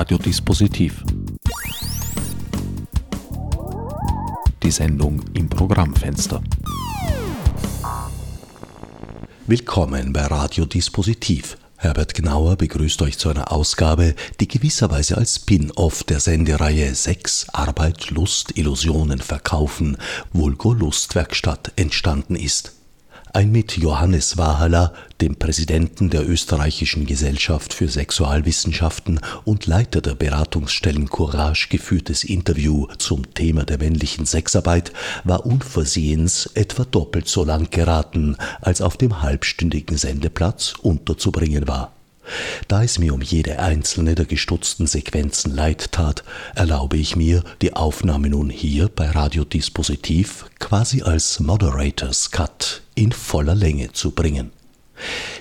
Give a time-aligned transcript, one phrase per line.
[0.00, 1.04] Radiodispositiv.
[4.62, 6.42] Die Sendung im Programmfenster.
[9.46, 11.58] Willkommen bei Radiodispositiv.
[11.76, 18.08] Herbert Gnauer begrüßt euch zu einer Ausgabe, die gewisserweise als Spin-off der Sendereihe Sex, Arbeit,
[18.08, 19.98] Lust, Illusionen verkaufen,
[20.32, 22.79] Vulgo Lustwerkstatt entstanden ist
[23.32, 31.08] ein mit Johannes Wahala, dem Präsidenten der Österreichischen Gesellschaft für Sexualwissenschaften und Leiter der Beratungsstellen
[31.08, 34.92] Courage geführtes Interview zum Thema der männlichen Sexarbeit
[35.24, 41.92] war unversehens etwa doppelt so lang geraten, als auf dem halbstündigen Sendeplatz unterzubringen war.
[42.68, 47.74] Da es mir um jede einzelne der gestutzten Sequenzen leid tat, erlaube ich mir, die
[47.74, 54.52] Aufnahme nun hier bei Radiodispositiv quasi als Moderators Cut in voller Länge zu bringen.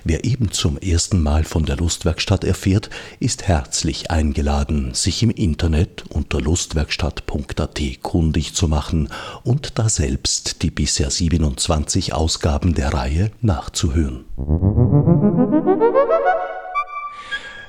[0.03, 6.05] Wer eben zum ersten Mal von der Lustwerkstatt erfährt, ist herzlich eingeladen, sich im Internet
[6.09, 9.09] unter lustwerkstatt.at kundig zu machen
[9.43, 14.25] und da selbst die bisher 27 Ausgaben der Reihe nachzuhören.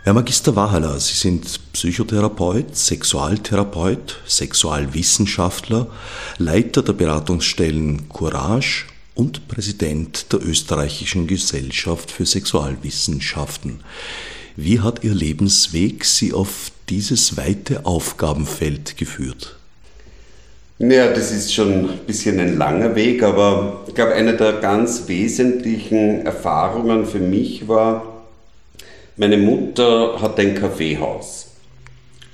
[0.02, 5.88] Herr Magister Wahala, Sie sind Psychotherapeut, Sexualtherapeut, Sexualwissenschaftler,
[6.38, 13.80] Leiter der Beratungsstellen Courage und Präsident der Österreichischen Gesellschaft für Sexualwissenschaften.
[14.56, 19.56] Wie hat Ihr Lebensweg Sie auf dieses weite Aufgabenfeld geführt?
[20.78, 25.08] Ja, das ist schon ein bisschen ein langer Weg, aber ich glaube, eine der ganz
[25.08, 28.09] wesentlichen Erfahrungen für mich war,
[29.20, 31.48] meine Mutter hat ein Kaffeehaus.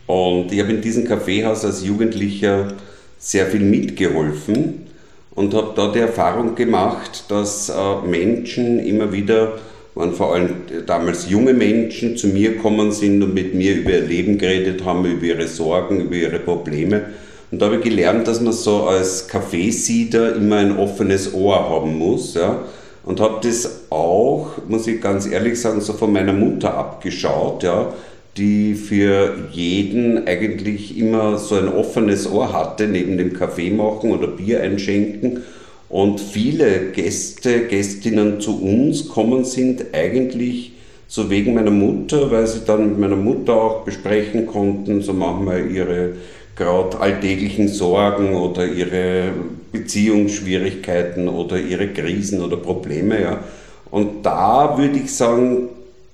[0.06, 2.74] Und ich habe in diesem Kaffeehaus als Jugendlicher
[3.18, 4.86] sehr viel mitgeholfen
[5.34, 9.58] und habe da die Erfahrung gemacht, dass äh, Menschen immer wieder,
[9.96, 10.50] waren vor allem
[10.86, 15.04] damals junge Menschen, zu mir gekommen sind und mit mir über ihr Leben geredet haben,
[15.06, 17.06] über ihre Sorgen, über ihre Probleme.
[17.50, 21.98] Und da habe ich gelernt, dass man so als Kaffeesieder immer ein offenes Ohr haben
[21.98, 22.34] muss.
[22.34, 22.60] Ja?
[23.06, 27.94] Und habe das auch, muss ich ganz ehrlich sagen, so von meiner Mutter abgeschaut, ja,
[28.36, 34.26] die für jeden eigentlich immer so ein offenes Ohr hatte, neben dem Kaffee machen oder
[34.26, 35.44] Bier einschenken.
[35.88, 40.72] Und viele Gäste, Gästinnen zu uns kommen sind eigentlich
[41.06, 45.70] so wegen meiner Mutter, weil sie dann mit meiner Mutter auch besprechen konnten, so manchmal
[45.70, 46.14] ihre
[46.56, 49.30] gerade alltäglichen Sorgen oder ihre
[49.78, 53.20] Beziehungsschwierigkeiten oder ihre Krisen oder Probleme.
[53.20, 53.44] Ja.
[53.90, 55.68] Und da würde ich sagen,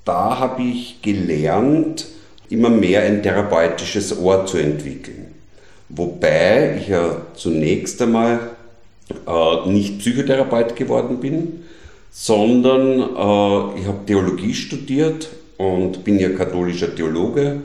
[0.05, 2.07] da habe ich gelernt,
[2.51, 5.27] immer mehr ein therapeutisches Ohr zu entwickeln.
[5.89, 8.41] Wobei ich ja zunächst einmal
[9.27, 11.65] äh, nicht Psychotherapeut geworden bin,
[12.11, 17.61] sondern äh, ich habe Theologie studiert und bin ja katholischer Theologe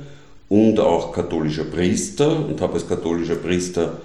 [0.49, 3.97] und auch katholischer Priester und habe als katholischer Priester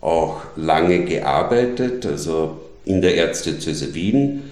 [0.00, 4.42] auch lange gearbeitet, also in der Erzdiözese Wien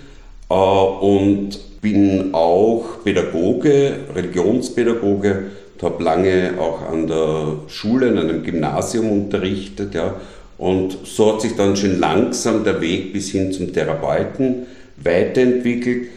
[0.51, 5.45] äh, und bin auch Pädagoge, Religionspädagoge
[5.75, 9.95] und habe lange auch an der Schule, in einem Gymnasium unterrichtet.
[9.95, 10.17] Ja,
[10.59, 14.67] und so hat sich dann schon langsam der Weg bis hin zum Therapeuten
[14.97, 16.09] weiterentwickelt.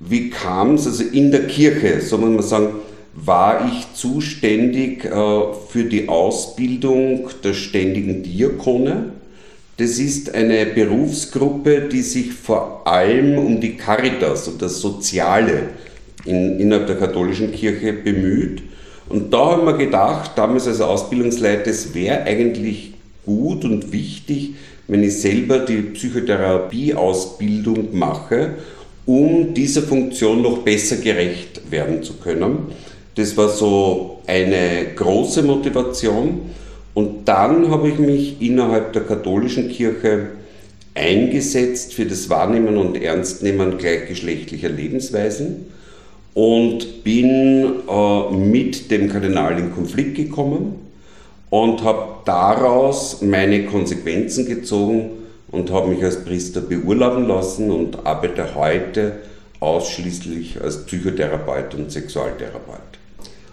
[0.00, 0.86] Wie kam es?
[0.86, 2.68] Also in der Kirche, so muss man sagen,
[3.16, 5.10] war ich zuständig äh,
[5.68, 9.10] für die Ausbildung der ständigen Diakone.
[9.78, 15.70] Das ist eine Berufsgruppe, die sich vor allem um die Caritas und das Soziale
[16.24, 18.62] in, innerhalb der katholischen Kirche bemüht.
[19.08, 22.94] Und da haben wir gedacht, damals als Ausbildungsleiter, es wäre eigentlich
[23.24, 24.54] gut und wichtig,
[24.88, 28.56] wenn ich selber die Psychotherapieausbildung mache,
[29.04, 32.72] um dieser Funktion noch besser gerecht werden zu können.
[33.16, 36.50] Das war so eine große Motivation.
[36.92, 40.28] Und dann habe ich mich innerhalb der katholischen Kirche
[40.94, 45.66] eingesetzt für das Wahrnehmen und Ernstnehmen gleichgeschlechtlicher Lebensweisen
[46.34, 50.74] und bin äh, mit dem Kardinal in Konflikt gekommen
[51.48, 55.10] und habe daraus meine Konsequenzen gezogen
[55.50, 59.12] und habe mich als Priester beurlauben lassen und arbeite heute
[59.60, 63.05] ausschließlich als Psychotherapeut und Sexualtherapeut.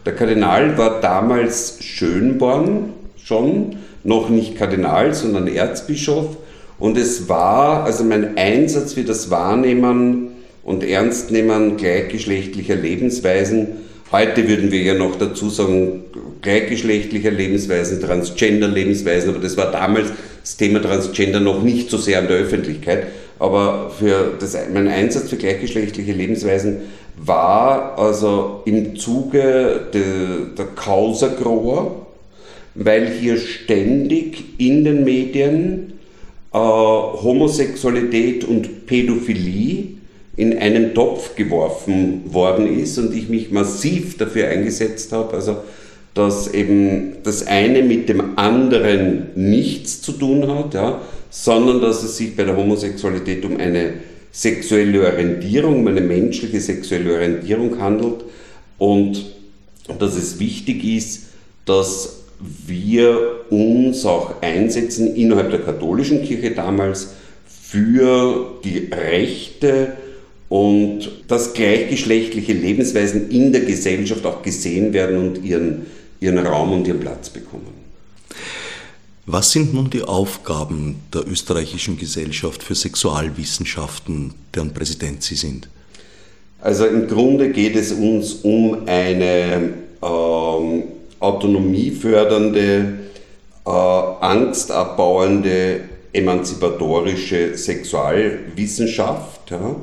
[0.06, 6.36] Der Kardinal war damals Schönborn schon, noch nicht Kardinal, sondern Erzbischof.
[6.78, 10.32] Und es war also mein Einsatz für das Wahrnehmen
[10.64, 13.68] und Ernstnehmen gleichgeschlechtlicher Lebensweisen.
[14.12, 16.04] Heute würden wir ja noch dazu sagen,
[16.42, 20.10] gleichgeschlechtlicher Lebensweisen, Transgender-Lebensweisen, aber das war damals
[20.42, 23.08] das Thema Transgender noch nicht so sehr an der Öffentlichkeit.
[23.40, 26.82] Aber für das, mein Einsatz für gleichgeschlechtliche Lebensweisen
[27.18, 30.68] war also im Zuge de, der
[31.30, 31.92] Groa,
[32.76, 35.94] weil hier ständig in den Medien
[36.54, 39.90] äh, Homosexualität und Pädophilie
[40.36, 45.58] in einen Topf geworfen worden ist und ich mich massiv dafür eingesetzt habe, also
[46.14, 52.18] dass eben das eine mit dem anderen nichts zu tun hat, ja, sondern dass es
[52.18, 53.94] sich bei der Homosexualität um eine
[54.34, 58.26] sexuelle Orientierung, um eine menschliche sexuelle Orientierung handelt
[58.80, 59.32] und
[60.00, 61.28] dass es wichtig ist,
[61.66, 67.14] dass wir uns auch einsetzen innerhalb der katholischen Kirche damals
[67.46, 69.94] für die Rechte
[70.50, 75.86] und dass gleichgeschlechtliche Lebensweisen in der Gesellschaft auch gesehen werden und ihren,
[76.20, 77.83] ihren Raum und ihren Platz bekommen.
[79.26, 85.70] Was sind nun die Aufgaben der österreichischen Gesellschaft für Sexualwissenschaften, deren Präsident Sie sind?
[86.60, 90.84] Also im Grunde geht es uns um eine ähm,
[91.22, 92.96] autonomiefördernde,
[93.66, 95.80] äh, angstabbauende,
[96.12, 99.52] emanzipatorische Sexualwissenschaft.
[99.52, 99.78] Ja?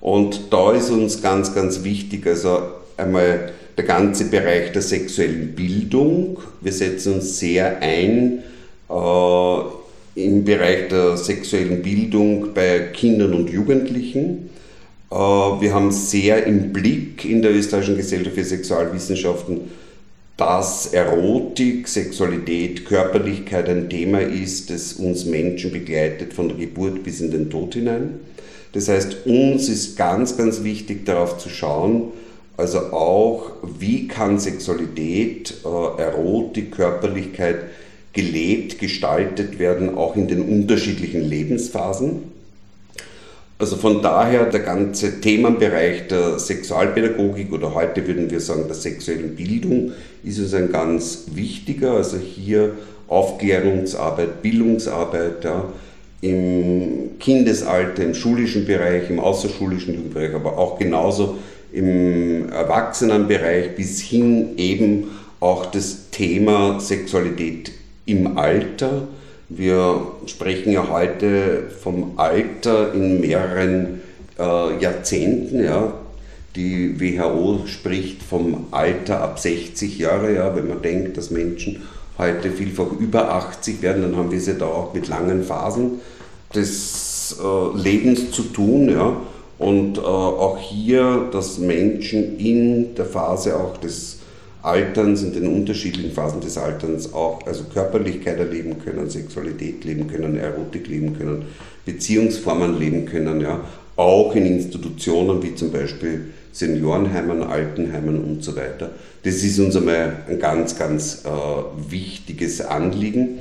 [0.00, 2.62] Und da ist uns ganz, ganz wichtig, also
[2.96, 6.38] einmal der ganze Bereich der sexuellen Bildung.
[6.62, 8.44] Wir setzen uns sehr ein
[8.88, 14.50] äh, im Bereich der sexuellen Bildung bei Kindern und Jugendlichen.
[15.10, 19.60] Äh, wir haben sehr im Blick in der Österreichischen Gesellschaft für Sexualwissenschaften,
[20.36, 27.20] dass Erotik, Sexualität, Körperlichkeit ein Thema ist, das uns Menschen begleitet von der Geburt bis
[27.20, 28.20] in den Tod hinein.
[28.72, 32.12] Das heißt, uns ist ganz, ganz wichtig darauf zu schauen,
[32.56, 37.58] also auch, wie kann Sexualität, äh, Erotik, Körperlichkeit
[38.18, 42.24] gelebt, gestaltet werden, auch in den unterschiedlichen Lebensphasen.
[43.60, 49.36] Also von daher der ganze Themenbereich der Sexualpädagogik oder heute würden wir sagen der sexuellen
[49.36, 49.92] Bildung
[50.24, 51.92] ist es ein ganz wichtiger.
[51.92, 52.72] Also hier
[53.06, 55.72] Aufklärungsarbeit, Bildungsarbeit ja,
[56.20, 61.38] im Kindesalter, im schulischen Bereich, im außerschulischen Jugendbereich, aber auch genauso
[61.72, 65.04] im Erwachsenenbereich bis hin eben
[65.38, 67.77] auch das Thema Sexualität
[68.08, 69.08] im Alter
[69.48, 74.02] wir sprechen ja heute vom Alter in mehreren
[74.38, 75.64] äh, Jahrzehnten.
[75.64, 75.94] Ja.
[76.54, 80.34] Die WHO spricht vom Alter ab 60 Jahre.
[80.34, 80.54] Ja.
[80.54, 81.82] Wenn man denkt, dass Menschen
[82.18, 86.00] heute vielfach über 80 werden, dann haben wir es ja da auch mit langen Phasen
[86.54, 88.90] des äh, Lebens zu tun.
[88.90, 89.16] Ja.
[89.58, 94.17] Und äh, auch hier, dass Menschen in der Phase auch des
[94.62, 100.36] Alterns, in den unterschiedlichen Phasen des Alterns auch also Körperlichkeit erleben können, Sexualität leben können,
[100.36, 101.46] Erotik leben können,
[101.84, 103.60] Beziehungsformen leben können, ja,
[103.96, 108.90] auch in Institutionen wie zum Beispiel Seniorenheimen, Altenheimen und so weiter.
[109.24, 113.38] Das ist uns einmal ein ganz, ganz äh, wichtiges Anliegen.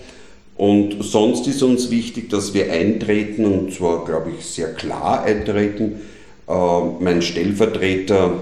[0.56, 6.02] Und sonst ist uns wichtig, dass wir eintreten, und zwar, glaube ich, sehr klar eintreten.
[6.48, 6.54] Äh,
[7.00, 8.34] mein Stellvertreter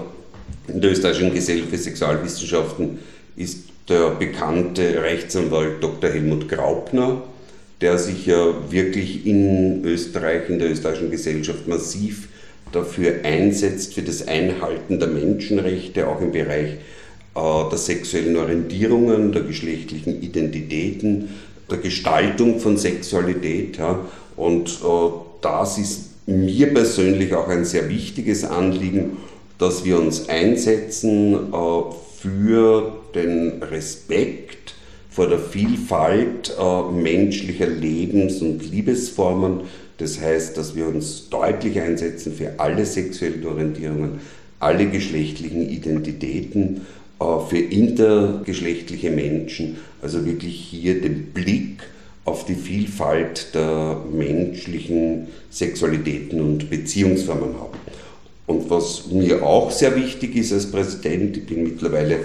[0.68, 2.98] in der Österreichischen Gesellschaft für Sexualwissenschaften
[3.36, 6.10] ist der bekannte Rechtsanwalt Dr.
[6.10, 7.22] Helmut Graupner,
[7.80, 12.28] der sich ja wirklich in Österreich, in der österreichischen Gesellschaft massiv
[12.72, 19.42] dafür einsetzt, für das Einhalten der Menschenrechte, auch im Bereich äh, der sexuellen Orientierungen, der
[19.42, 21.28] geschlechtlichen Identitäten,
[21.70, 23.76] der Gestaltung von Sexualität.
[23.76, 24.00] Ja.
[24.36, 25.10] Und äh,
[25.42, 29.18] das ist mir persönlich auch ein sehr wichtiges Anliegen
[29.58, 31.56] dass wir uns einsetzen äh,
[32.20, 34.74] für den Respekt
[35.10, 39.60] vor der Vielfalt äh, menschlicher Lebens- und Liebesformen.
[39.98, 44.20] Das heißt, dass wir uns deutlich einsetzen für alle sexuellen Orientierungen,
[44.60, 46.82] alle geschlechtlichen Identitäten,
[47.18, 51.78] äh, für intergeschlechtliche Menschen, also wirklich hier den Blick
[52.26, 57.78] auf die Vielfalt der menschlichen Sexualitäten und Beziehungsformen haben.
[58.46, 62.18] Und was mir auch sehr wichtig ist als Präsident, ich bin mittlerweile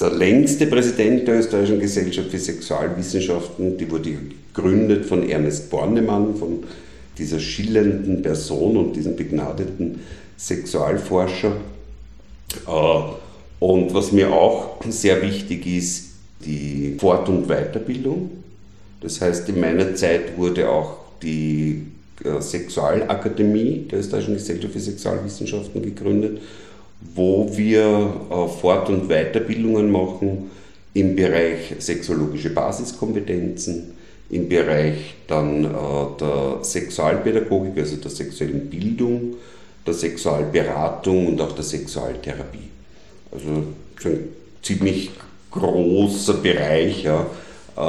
[0.00, 4.16] der längste Präsident der Österreichischen Gesellschaft für Sexualwissenschaften, die wurde
[4.52, 6.64] gegründet von Ernest Bornemann, von
[7.16, 10.00] dieser schillernden Person und diesem begnadeten
[10.36, 11.52] Sexualforscher.
[12.66, 13.02] Äh,
[13.60, 16.10] und was mir auch sehr wichtig ist,
[16.44, 18.30] die Fort- und Weiterbildung.
[19.00, 21.86] Das heißt, in meiner Zeit wurde auch die
[22.40, 26.40] Sexualakademie der Österreichischen Gesellschaft für Sexualwissenschaften gegründet,
[27.14, 30.50] wo wir äh, Fort- und Weiterbildungen machen
[30.94, 33.94] im Bereich sexologische Basiskompetenzen,
[34.30, 35.68] im Bereich dann äh,
[36.20, 39.34] der Sexualpädagogik, also der sexuellen Bildung,
[39.86, 42.70] der Sexualberatung und auch der Sexualtherapie.
[43.32, 43.64] Also
[44.04, 44.28] ein
[44.62, 45.10] ziemlich
[45.50, 47.20] großer Bereich, ja,
[47.76, 47.80] äh,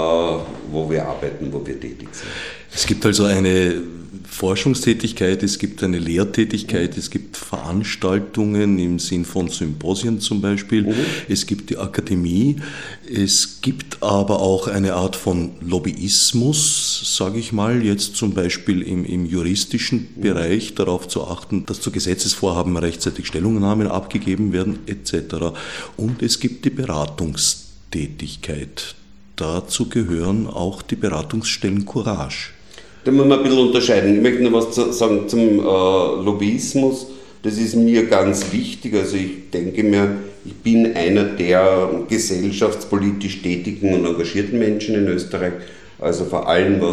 [0.72, 2.27] wo wir arbeiten, wo wir tätig sind.
[2.74, 3.82] Es gibt also eine
[4.24, 10.94] Forschungstätigkeit, es gibt eine Lehrtätigkeit, es gibt Veranstaltungen im Sinn von Symposien zum Beispiel, mhm.
[11.30, 12.58] es gibt die Akademie,
[13.14, 19.06] es gibt aber auch eine Art von Lobbyismus, sage ich mal, jetzt zum Beispiel im,
[19.06, 20.22] im juristischen mhm.
[20.22, 25.54] Bereich darauf zu achten, dass zu Gesetzesvorhaben rechtzeitig Stellungnahmen abgegeben werden etc.
[25.98, 28.96] Und es gibt die Beratungstätigkeit.
[29.36, 32.55] Dazu gehören auch die Beratungsstellen Courage.
[33.06, 34.16] Da muss man ein bisschen unterscheiden.
[34.16, 37.06] Ich möchte noch was sagen zum äh, Lobbyismus.
[37.44, 38.96] Das ist mir ganz wichtig.
[38.96, 45.54] Also ich denke mir, ich bin einer der gesellschaftspolitisch tätigen und engagierten Menschen in Österreich.
[46.00, 46.84] Also vor allem, äh,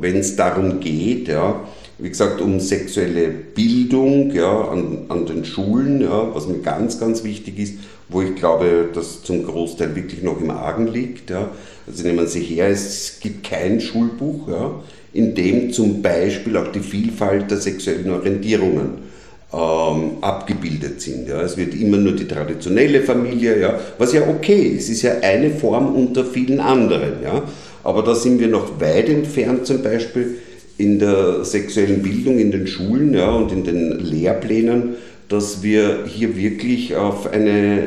[0.00, 1.60] wenn es darum geht, ja,
[1.98, 7.22] wie gesagt, um sexuelle Bildung ja, an, an den Schulen, ja, was mir ganz, ganz
[7.22, 7.74] wichtig ist,
[8.08, 11.30] wo ich glaube, dass zum Großteil wirklich noch im Argen liegt.
[11.30, 11.52] Ja.
[11.86, 14.48] Also nehmen Sie her, es gibt kein Schulbuch.
[14.48, 19.08] Ja in dem zum Beispiel auch die Vielfalt der sexuellen Orientierungen
[19.52, 21.28] ähm, abgebildet sind.
[21.28, 21.40] Ja.
[21.42, 25.50] Es wird immer nur die traditionelle Familie, ja, was ja okay ist, ist ja eine
[25.50, 27.22] Form unter vielen anderen.
[27.22, 27.42] Ja.
[27.84, 30.36] Aber da sind wir noch weit entfernt, zum Beispiel
[30.76, 34.96] in der sexuellen Bildung in den Schulen ja, und in den Lehrplänen,
[35.28, 37.82] dass wir hier wirklich auf eine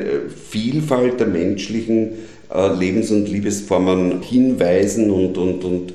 [0.49, 2.09] Vielfalt der menschlichen
[2.53, 5.93] äh, Lebens- und Liebesformen hinweisen und, und, und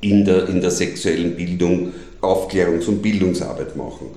[0.00, 4.08] in der, in der sexuellen Bildung Aufklärungs- und Bildungsarbeit machen.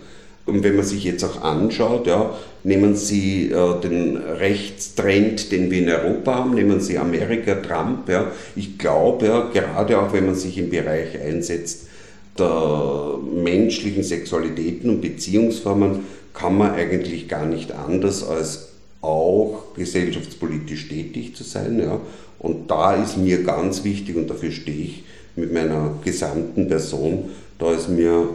[0.45, 2.33] Und wenn man sich jetzt auch anschaut, ja,
[2.63, 8.09] nehmen Sie äh, den Rechtstrend, den wir in Europa haben, nehmen Sie Amerika, Trump.
[8.09, 8.31] Ja.
[8.55, 11.87] Ich glaube, ja, gerade auch wenn man sich im Bereich einsetzt
[12.37, 15.99] der menschlichen Sexualitäten und Beziehungsformen,
[16.33, 18.69] kann man eigentlich gar nicht anders als
[19.01, 21.79] auch gesellschaftspolitisch tätig zu sein.
[21.79, 21.99] Ja.
[22.39, 25.03] Und da ist mir ganz wichtig und dafür stehe ich,
[25.39, 28.29] mit meiner gesamten Person, da ist mir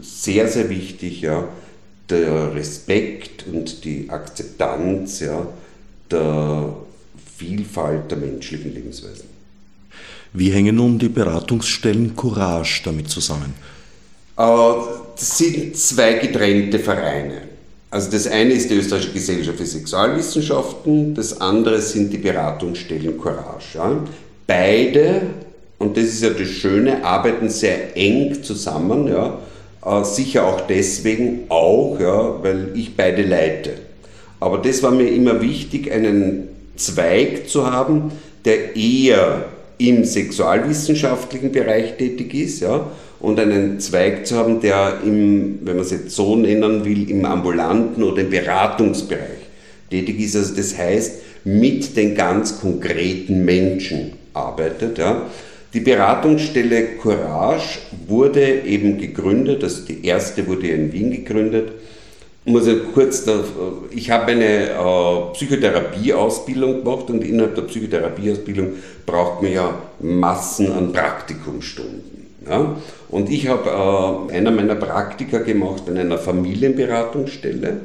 [0.00, 1.48] sehr, sehr wichtig, ja,
[2.10, 5.46] der Respekt und die Akzeptanz ja,
[6.10, 6.74] der
[7.36, 9.28] Vielfalt der menschlichen Lebensweisen.
[10.32, 13.54] Wie hängen nun die Beratungsstellen Courage damit zusammen?
[14.36, 14.42] Äh,
[15.16, 17.42] das sind zwei getrennte Vereine.
[17.90, 23.78] Also das eine ist die Österreichische Gesellschaft für Sexualwissenschaften, das andere sind die Beratungsstellen Courage.
[23.78, 24.04] Ja.
[24.48, 25.22] Beide
[25.84, 29.38] und das ist ja das Schöne, arbeiten sehr eng zusammen, ja,
[29.84, 33.72] äh, sicher auch deswegen auch, ja, weil ich beide leite.
[34.40, 38.12] Aber das war mir immer wichtig, einen Zweig zu haben,
[38.46, 39.44] der eher
[39.76, 42.86] im sexualwissenschaftlichen Bereich tätig ist, ja,
[43.20, 47.26] und einen Zweig zu haben, der im, wenn man es jetzt so nennen will, im
[47.26, 49.50] ambulanten oder im Beratungsbereich
[49.90, 50.34] tätig ist.
[50.34, 51.12] Also das heißt,
[51.44, 54.96] mit den ganz konkreten Menschen arbeitet.
[54.96, 55.26] Ja.
[55.74, 61.72] Die Beratungsstelle Courage wurde eben gegründet, also die erste wurde in Wien gegründet.
[62.44, 63.26] Ich muss ja kurz,
[63.90, 70.92] ich habe eine äh, Psychotherapieausbildung gemacht und innerhalb der Psychotherapieausbildung braucht man ja Massen an
[70.92, 72.28] Praktikumstunden.
[72.48, 72.76] Ja?
[73.08, 77.80] Und ich habe äh, einer meiner Praktika gemacht in einer Familienberatungsstelle.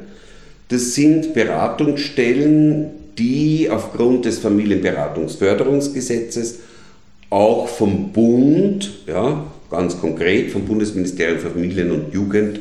[0.68, 6.69] Das sind Beratungsstellen, die aufgrund des Familienberatungsförderungsgesetzes
[7.30, 12.60] auch vom Bund, ja, ganz konkret vom Bundesministerium für Familien und Jugend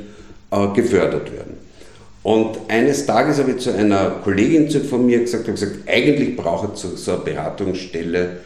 [0.52, 1.58] äh, gefördert werden.
[2.22, 6.76] Und eines Tages habe ich zu einer Kollegin von mir gesagt, habe gesagt eigentlich braucht
[6.76, 8.38] es so, so eine Beratungsstelle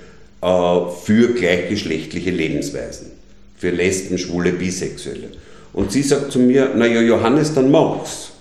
[0.42, 3.08] äh, für gleichgeschlechtliche Lebensweisen,
[3.58, 5.30] für Lesben, Schwule, Bisexuelle.
[5.74, 8.32] Und sie sagt zu mir, naja Johannes, dann mach's.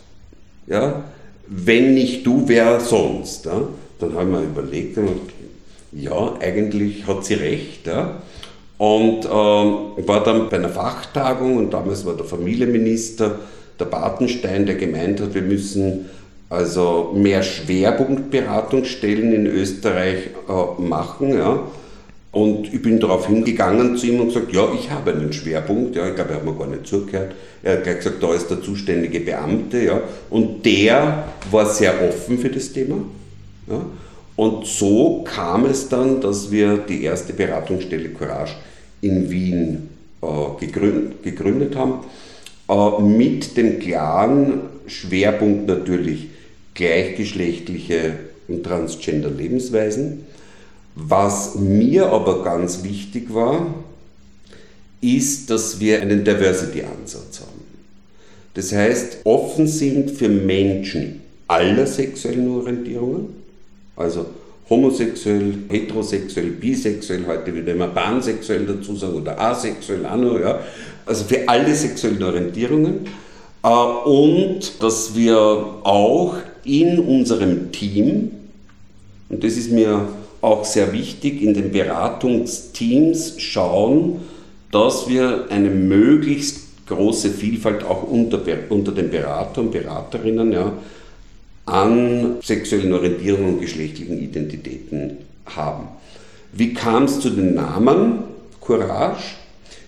[0.67, 1.05] Ja?
[1.49, 3.47] Wenn nicht du, wer sonst?
[3.47, 3.69] Ja?
[3.99, 5.32] Dann habe ich mir überlegt und
[5.93, 7.87] ja, eigentlich hat sie recht.
[7.87, 8.23] Ja.
[8.79, 13.39] Und ähm, war dann bei einer Fachtagung und damals war der Familienminister,
[13.79, 16.07] der Bartenstein, der gemeint hat, wir müssen
[16.49, 21.35] also mehr Schwerpunktberatungsstellen in Österreich äh, machen.
[21.35, 21.61] Ja.
[22.33, 25.95] Und ich bin darauf hingegangen zu ihm und gesagt, ja, ich habe einen Schwerpunkt.
[25.97, 27.33] Ja, ich glaube, er hat mir gar nicht zugehört.
[27.63, 29.83] Er hat gleich gesagt, da ist der zuständige Beamte.
[29.83, 30.01] Ja.
[30.31, 32.97] Und der war sehr offen für das Thema.
[33.69, 33.83] Ja.
[34.37, 38.55] Und so kam es dann, dass wir die erste Beratungsstelle Courage
[39.01, 39.89] in Wien
[40.23, 40.27] äh,
[40.59, 42.01] gegründet, gegründet, haben,
[42.69, 46.29] äh, mit dem klaren Schwerpunkt natürlich
[46.75, 48.15] gleichgeschlechtliche
[48.49, 50.27] und transgender Lebensweisen.
[50.95, 53.75] Was mir aber ganz wichtig war,
[55.01, 57.63] ist, dass wir einen Diversity-Ansatz haben.
[58.55, 63.42] Das heißt, offen sind für Menschen aller sexuellen Orientierungen,
[63.97, 64.27] also
[64.69, 70.61] homosexuell, heterosexuell, bisexuell, heute wieder immer pansexuell dazu sagen oder asexuell auch noch, ja.
[71.05, 73.07] Also für alle sexuellen Orientierungen.
[73.63, 75.39] Äh, und dass wir
[75.83, 78.31] auch in unserem Team,
[79.29, 80.09] und das ist mir
[80.41, 84.21] auch sehr wichtig, in den Beratungsteams schauen,
[84.71, 90.73] dass wir eine möglichst große Vielfalt auch unter, unter den Beratern, Beraterinnen ja,
[91.67, 95.89] an sexuellen Orientierungen und geschlechtlichen Identitäten haben.
[96.53, 98.25] Wie kam es zu den Namen
[98.61, 99.23] Courage?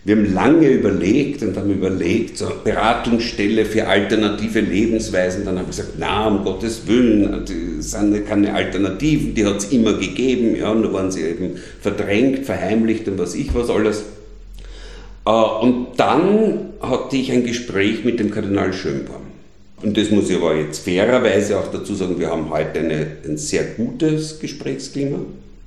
[0.06, 5.46] Wir haben lange überlegt und haben überlegt, so Beratungsstelle für alternative Lebensweisen.
[5.46, 7.44] Dann haben wir gesagt, na, um Gottes Willen,
[7.78, 10.56] das sind keine Alternativen, die hat es immer gegeben.
[10.56, 14.04] Ja, nur waren sie eben verdrängt, verheimlicht und was ich was alles.
[15.26, 19.23] Äh, und dann hatte ich ein Gespräch mit dem Kardinal Schönborn.
[19.84, 23.36] Und das muss ich aber jetzt fairerweise auch dazu sagen, wir haben heute eine, ein
[23.36, 25.18] sehr gutes Gesprächsklima,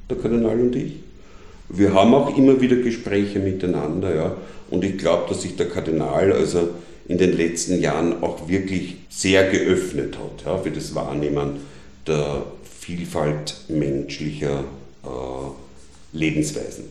[0.10, 0.94] der Kardinal und ich.
[1.70, 4.36] Wir haben auch immer wieder Gespräche miteinander, ja.
[4.72, 6.70] Und ich glaube, dass sich der Kardinal also
[7.08, 11.58] in den letzten Jahren auch wirklich sehr geöffnet hat ja, für das Wahrnehmen
[12.08, 12.42] der
[12.80, 14.64] Vielfalt menschlicher
[15.04, 16.86] äh, Lebensweisen.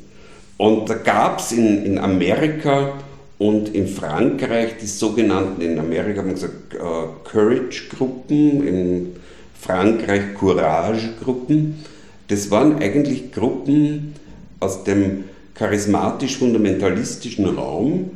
[0.58, 2.94] Und da gab es in, in Amerika
[3.38, 9.16] und in Frankreich die sogenannten, in Amerika haben wir gesagt, äh, Courage-Gruppen, in
[9.60, 11.84] Frankreich Courage-Gruppen.
[12.28, 14.14] Das waren eigentlich Gruppen
[14.58, 15.24] aus dem
[15.54, 18.10] charismatisch-fundamentalistischen Raum,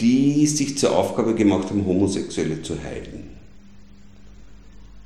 [0.00, 3.30] die sich zur Aufgabe gemacht haben, Homosexuelle zu heilen.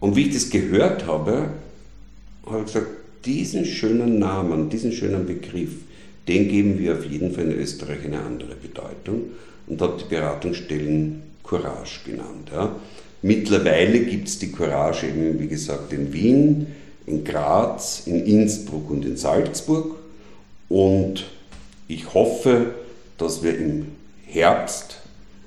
[0.00, 1.50] Und wie ich das gehört habe,
[2.46, 2.88] habe ich gesagt,
[3.24, 5.70] diesen schönen Namen, diesen schönen Begriff,
[6.26, 9.30] den geben wir auf jeden Fall in Österreich eine andere Bedeutung
[9.66, 12.50] und habe die Beratungsstellen Courage genannt.
[12.52, 12.74] Ja.
[13.22, 16.66] Mittlerweile gibt es die Courage eben, wie gesagt, in Wien,
[17.06, 19.96] in Graz, in Innsbruck und in Salzburg.
[20.68, 21.24] Und
[21.88, 22.74] ich hoffe,
[23.18, 23.86] dass wir im
[24.26, 24.98] Herbst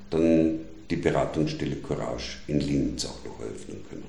[0.10, 4.04] dann die Beratungsstelle Courage in Linz auch noch eröffnen können.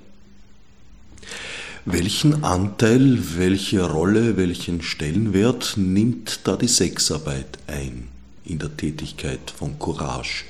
[1.87, 8.09] Welchen Anteil, welche Rolle, welchen Stellenwert nimmt da die Sexarbeit ein
[8.47, 10.45] in der Tätigkeit von Courage?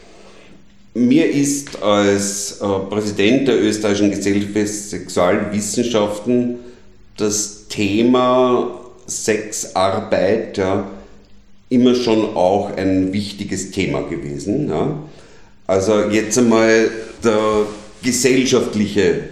[0.94, 6.56] Mir ist als äh, Präsident der österreichischen Gesellschaft für Sexualwissenschaften
[7.16, 10.90] das Thema Sexarbeit ja,
[11.68, 14.68] immer schon auch ein wichtiges Thema gewesen.
[14.68, 14.98] Ja.
[15.66, 16.90] Also jetzt einmal
[17.22, 17.66] der
[18.02, 19.24] gesellschaftliche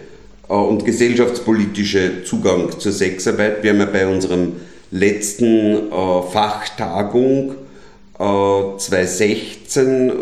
[0.48, 3.62] äh, und gesellschaftspolitische Zugang zur Sexarbeit.
[3.62, 4.53] Wir haben ja bei unserem
[4.90, 7.55] letzten äh, Fachtagung
[8.18, 10.12] 2016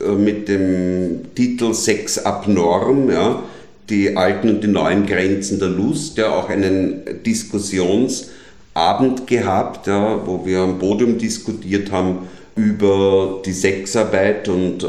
[0.00, 3.42] äh, mit dem Titel Sex abnorm, ja,
[3.88, 10.46] die alten und die neuen Grenzen der Lust, ja, auch einen Diskussionsabend gehabt, ja, wo
[10.46, 14.86] wir am Podium diskutiert haben über die Sexarbeit und äh,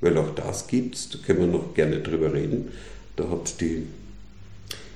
[0.00, 2.68] weil auch das gibt es, da können wir noch gerne drüber reden.
[3.16, 3.82] Da hat die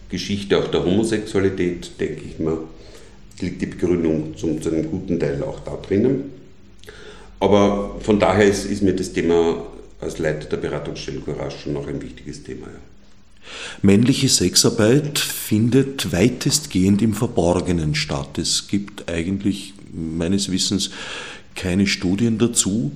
[0.09, 2.59] Geschichte auch der Homosexualität, denke ich mal,
[3.41, 6.33] liegt die Begründung zum, zu einem guten Teil auch da drinnen.
[7.41, 9.67] Aber von daher ist, ist mir das Thema
[10.01, 12.67] als Leiter der Beratungsstelle Courage schon noch ein wichtiges Thema.
[12.67, 12.94] Ja.
[13.83, 18.39] Männliche Sexarbeit findet weitestgehend im Verborgenen statt.
[18.39, 20.91] Es gibt eigentlich meines Wissens
[21.55, 22.93] keine Studien dazu.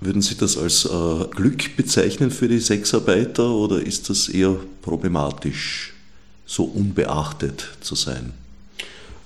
[0.00, 5.92] Würden Sie das als äh, Glück bezeichnen für die Sexarbeiter oder ist das eher problematisch,
[6.46, 8.32] so unbeachtet zu sein?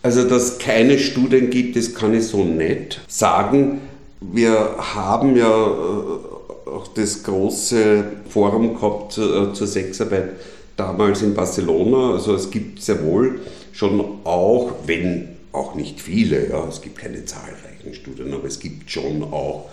[0.03, 3.83] Also, dass keine Studien gibt, das kann ich so nicht sagen.
[4.21, 6.32] Wir haben ja äh,
[6.66, 10.31] auch das große Forum gehabt äh, zur Sexarbeit
[10.77, 12.14] damals in Barcelona.
[12.14, 13.40] Also es gibt sehr wohl
[13.72, 18.90] schon auch, wenn auch nicht viele, ja, es gibt keine zahlreichen Studien, aber es gibt
[18.90, 19.68] schon auch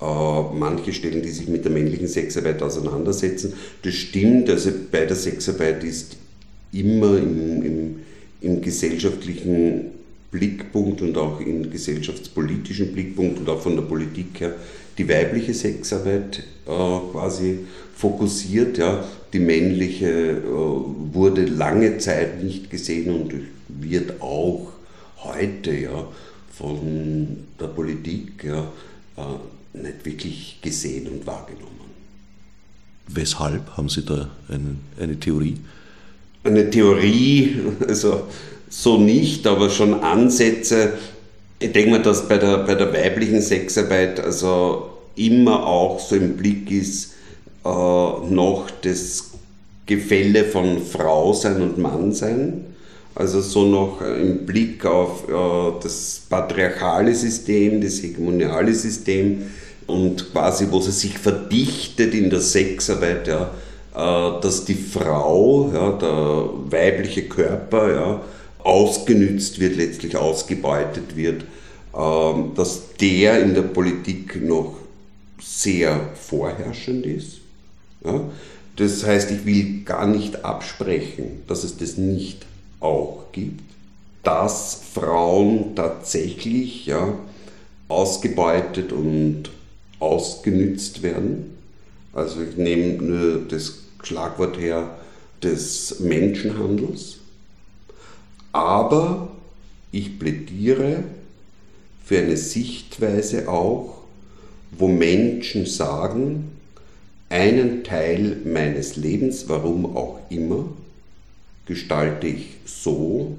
[0.00, 3.54] äh, manche Stellen, die sich mit der männlichen Sexarbeit auseinandersetzen.
[3.82, 6.16] Das stimmt, also bei der Sexarbeit ist
[6.72, 7.96] immer im, im,
[8.40, 9.86] im gesellschaftlichen
[10.30, 14.54] Blickpunkt und auch im gesellschaftspolitischen Blickpunkt und auch von der Politik her
[14.98, 16.70] die weibliche Sexarbeit äh,
[17.12, 17.60] quasi
[17.94, 18.78] fokussiert.
[18.78, 19.04] Ja.
[19.32, 23.32] Die männliche äh, wurde lange Zeit nicht gesehen und
[23.68, 24.72] wird auch
[25.18, 26.08] heute ja,
[26.52, 28.72] von der Politik ja,
[29.16, 31.68] äh, nicht wirklich gesehen und wahrgenommen.
[33.06, 35.56] Weshalb haben Sie da eine, eine Theorie?
[36.44, 37.56] Eine Theorie,
[37.88, 38.24] also
[38.68, 40.94] so nicht, aber schon Ansätze.
[41.60, 46.36] Ich denke mal, dass bei der, bei der weiblichen Sexarbeit also immer auch so im
[46.36, 47.14] Blick ist,
[47.64, 49.30] äh, noch das
[49.86, 52.64] Gefälle von Frau sein und Mann sein.
[53.16, 59.42] Also so noch im Blick auf äh, das patriarchale System, das hegemoniale System,
[59.88, 63.50] und quasi, wo sie sich verdichtet in der Sexarbeit, ja,
[63.96, 68.20] äh, dass die Frau, ja, der weibliche Körper, ja,
[68.62, 71.44] ausgenützt wird, letztlich ausgebeutet wird,
[71.96, 74.76] ähm, dass der in der Politik noch
[75.40, 77.38] sehr vorherrschend ist.
[78.76, 82.46] Das heißt, ich will gar nicht absprechen, dass es das nicht
[82.80, 83.62] auch gibt,
[84.22, 87.14] dass Frauen tatsächlich ja,
[87.88, 89.50] ausgebeutet und
[89.98, 91.56] ausgenützt werden.
[92.12, 94.98] Also ich nehme nur das Schlagwort her
[95.42, 97.17] des Menschenhandels.
[98.52, 99.28] Aber
[99.92, 101.04] ich plädiere
[102.04, 104.02] für eine Sichtweise auch,
[104.72, 106.52] wo Menschen sagen,
[107.28, 110.68] einen Teil meines Lebens, warum auch immer,
[111.66, 113.36] gestalte ich so,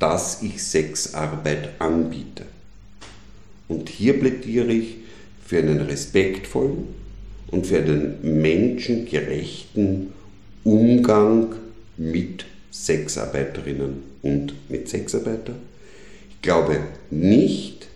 [0.00, 2.44] dass ich Sexarbeit anbiete.
[3.68, 4.96] Und hier plädiere ich
[5.46, 6.88] für einen respektvollen
[7.48, 10.12] und für einen menschengerechten
[10.64, 11.54] Umgang
[11.96, 15.56] mit Sexarbeiterinnen und mit Sexarbeitern.
[16.30, 16.80] Ich glaube
[17.10, 17.88] nicht,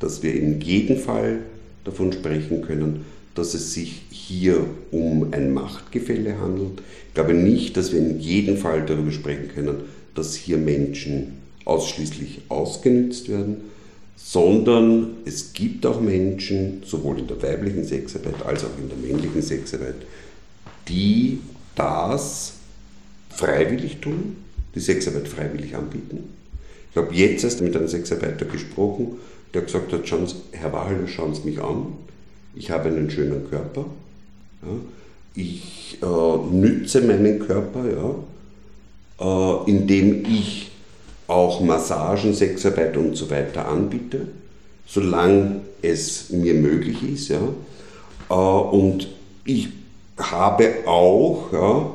[0.00, 1.40] dass wir in jedem Fall
[1.84, 6.80] davon sprechen können, dass es sich hier um ein Machtgefälle handelt.
[7.08, 9.76] Ich glaube nicht, dass wir in jedem Fall darüber sprechen können,
[10.14, 13.56] dass hier Menschen ausschließlich ausgenützt werden,
[14.16, 19.42] sondern es gibt auch Menschen, sowohl in der weiblichen Sexarbeit als auch in der männlichen
[19.42, 19.96] Sexarbeit,
[20.88, 21.38] die
[21.74, 22.54] das
[23.36, 24.36] freiwillig tun,
[24.74, 26.34] die Sexarbeit freiwillig anbieten.
[26.90, 29.18] Ich habe jetzt erst mit einem Sexarbeiter gesprochen,
[29.54, 31.92] der gesagt hat, schauen Sie, Herr Wahl, schauen Sie mich an,
[32.54, 33.84] ich habe einen schönen Körper,
[34.62, 34.68] ja,
[35.34, 40.70] ich äh, nütze meinen Körper, ja, äh, indem ich
[41.26, 44.28] auch Massagen, Sexarbeit und so weiter anbiete,
[44.86, 47.28] solange es mir möglich ist.
[47.28, 47.40] Ja.
[48.30, 49.08] Äh, und
[49.44, 49.68] ich
[50.16, 51.94] habe auch ja,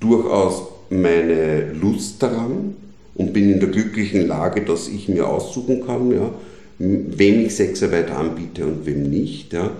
[0.00, 2.76] durchaus meine Lust daran
[3.14, 6.30] und bin in der glücklichen Lage, dass ich mir aussuchen kann, ja,
[6.78, 9.52] wem ich Sexarbeit anbiete und wem nicht.
[9.52, 9.72] Ja.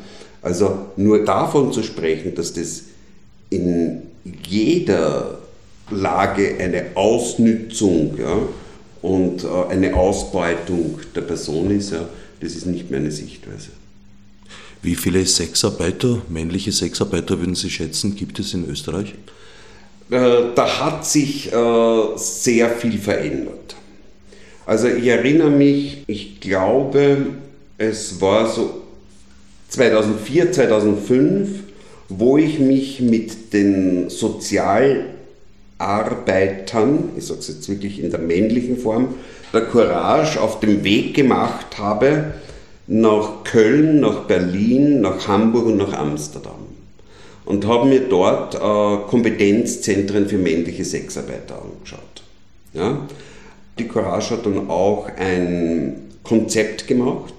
[0.43, 2.85] Also nur davon zu sprechen, dass das
[3.51, 4.03] in
[4.49, 5.39] jeder
[5.91, 8.39] Lage eine Ausnützung ja,
[9.03, 12.09] und äh, eine Ausbeutung der Person ist, ja,
[12.41, 13.69] das ist nicht meine Sichtweise.
[14.83, 19.15] Wie viele Sexarbeiter, männliche Sexarbeiter würden Sie schätzen, gibt es in Österreich?
[20.11, 23.77] Äh, da hat sich äh, sehr viel verändert.
[24.65, 27.19] Also ich erinnere mich, ich glaube,
[27.79, 28.83] es war so
[29.69, 31.49] 2004, 2005,
[32.09, 35.07] wo ich mich mit den Sozial
[35.79, 39.15] Arbeitern, ich sage es jetzt wirklich in der männlichen Form,
[39.53, 42.33] der Courage auf dem Weg gemacht habe,
[42.87, 46.66] nach Köln, nach Berlin, nach Hamburg und nach Amsterdam
[47.47, 52.01] und habe mir dort äh, Kompetenzzentren für männliche Sexarbeiter angeschaut.
[52.75, 53.07] Ja?
[53.79, 57.35] Die Courage hat dann auch ein Konzept gemacht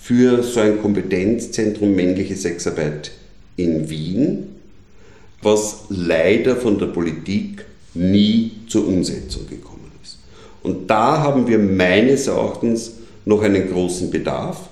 [0.00, 3.12] für so ein Kompetenzzentrum männliche Sexarbeit
[3.56, 4.56] in Wien,
[5.42, 10.18] was leider von der Politik nie zur Umsetzung gekommen ist.
[10.62, 12.92] Und da haben wir meines Erachtens
[13.24, 14.68] noch einen großen Bedarf,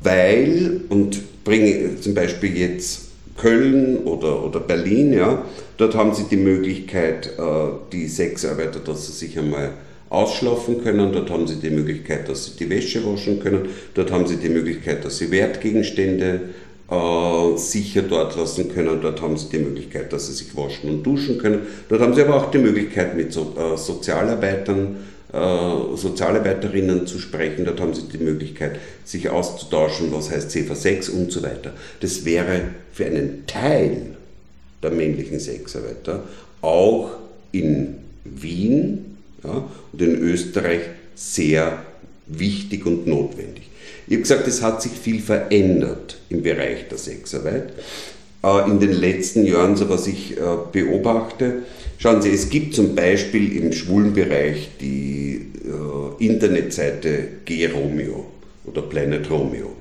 [0.00, 3.07] weil, und bringe zum Beispiel jetzt
[3.38, 5.44] Köln oder, oder Berlin, ja,
[5.76, 7.42] dort haben sie die Möglichkeit, äh,
[7.92, 9.72] die Sexarbeiter, dass sie sich einmal
[10.10, 14.26] ausschlafen können, dort haben sie die Möglichkeit, dass sie die Wäsche waschen können, dort haben
[14.26, 16.40] sie die Möglichkeit, dass sie Wertgegenstände
[16.90, 21.02] äh, sicher dort lassen können, dort haben sie die Möglichkeit, dass sie sich waschen und
[21.02, 24.96] duschen können, dort haben sie aber auch die Möglichkeit, mit äh, Sozialarbeitern
[25.30, 31.42] Sozialarbeiterinnen zu sprechen, dort haben sie die Möglichkeit, sich auszutauschen, was heißt CV6 und so
[31.42, 31.74] weiter.
[32.00, 32.62] Das wäre
[32.92, 34.16] für einen Teil
[34.82, 36.22] der männlichen Sexarbeiter
[36.62, 37.10] auch
[37.52, 40.82] in Wien ja, und in Österreich
[41.14, 41.82] sehr
[42.26, 43.64] wichtig und notwendig.
[44.06, 47.72] Ich habe gesagt, es hat sich viel verändert im Bereich der Sexarbeit.
[48.42, 50.40] Äh, in den letzten Jahren, so was ich äh,
[50.72, 51.62] beobachte,
[52.00, 58.24] Schauen Sie, es gibt zum Beispiel im schwulen Bereich die äh, Internetseite G-Romeo
[58.64, 59.72] oder Planet Romeo.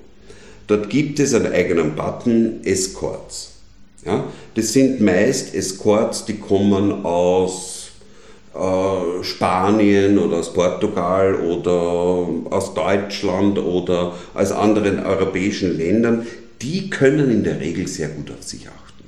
[0.65, 3.51] Dort gibt es einen eigenen Button Escorts.
[4.03, 4.25] Ja?
[4.55, 7.91] Das sind meist Escorts, die kommen aus
[8.55, 16.25] äh, Spanien oder aus Portugal oder aus Deutschland oder aus anderen europäischen Ländern.
[16.63, 19.03] Die können in der Regel sehr gut auf sich achten.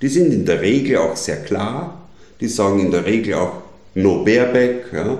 [0.00, 2.07] Die sind in der Regel auch sehr klar,
[2.40, 3.62] die sagen in der Regel auch
[3.94, 5.18] No Bareback, ja,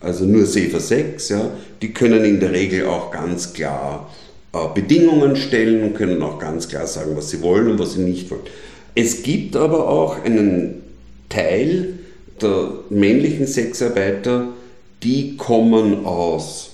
[0.00, 1.28] also nur Sefer 6.
[1.28, 1.50] Ja,
[1.82, 4.10] die können in der Regel auch ganz klar
[4.52, 8.00] äh, Bedingungen stellen und können auch ganz klar sagen, was sie wollen und was sie
[8.00, 8.42] nicht wollen.
[8.94, 10.82] Es gibt aber auch einen
[11.28, 11.98] Teil
[12.40, 14.48] der männlichen Sexarbeiter,
[15.02, 16.70] die kommen aus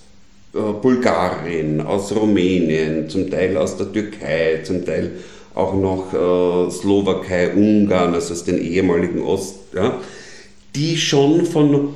[0.55, 5.13] äh, Bulgarien, aus Rumänien, zum Teil aus der Türkei, zum Teil
[5.55, 9.99] auch noch äh, Slowakei, Ungarn, also aus den ehemaligen Ost, ja,
[10.75, 11.95] die schon von,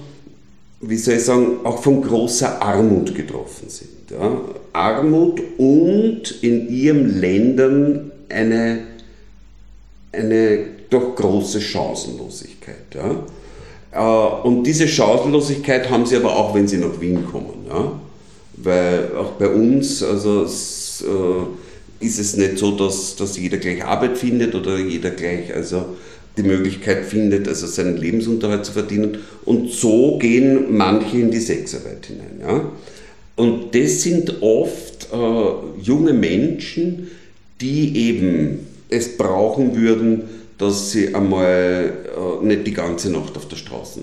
[0.81, 4.11] wie soll ich sagen, auch von großer Armut getroffen sind.
[4.11, 4.41] Ja.
[4.73, 8.81] Armut und in ihren Ländern eine,
[10.13, 10.59] eine
[10.91, 12.95] doch große Chancenlosigkeit.
[12.95, 13.25] Ja.
[13.93, 17.67] Äh, und diese Chancenlosigkeit haben sie aber auch, wenn sie nach Wien kommen.
[17.69, 17.93] Ja.
[18.59, 21.66] Weil auch bei uns, also es, äh,
[22.01, 25.97] ist es nicht so, dass, dass jeder gleich Arbeit findet oder jeder gleich also
[26.37, 29.19] die Möglichkeit findet, also seinen Lebensunterhalt zu verdienen.
[29.45, 32.41] Und so gehen manche in die Sexarbeit hinein.
[32.41, 32.73] Ja?
[33.37, 37.11] Und das sind oft äh, junge Menschen,
[37.61, 40.25] die eben es brauchen würden,
[40.59, 41.93] dass sie einmal
[42.43, 44.01] äh, nicht die ganze Nacht auf der Straße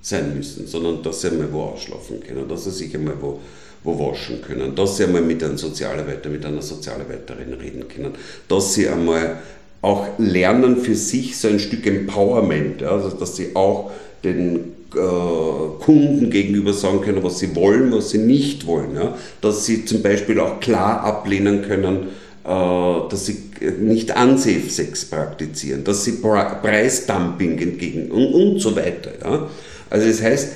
[0.00, 3.40] sein müssen, sondern dass sie einmal wo ausschlafen können, dass sie sich einmal wo
[3.84, 8.12] wo waschen können, dass sie einmal mit einem Sozialarbeiter, mit einer Sozialarbeiterin reden können,
[8.48, 9.38] dass sie einmal
[9.80, 13.90] auch lernen für sich so ein Stück Empowerment, also dass sie auch
[14.24, 19.66] den äh, Kunden gegenüber sagen können, was sie wollen, was sie nicht wollen, ja, dass
[19.66, 22.08] sie zum Beispiel auch klar ablehnen können,
[22.44, 23.36] äh, dass sie
[23.80, 29.10] nicht Unsafe-Sex praktizieren, dass sie Preisdumping entgegen und, und so weiter.
[29.22, 29.48] Ja.
[29.90, 30.52] Also das heißt,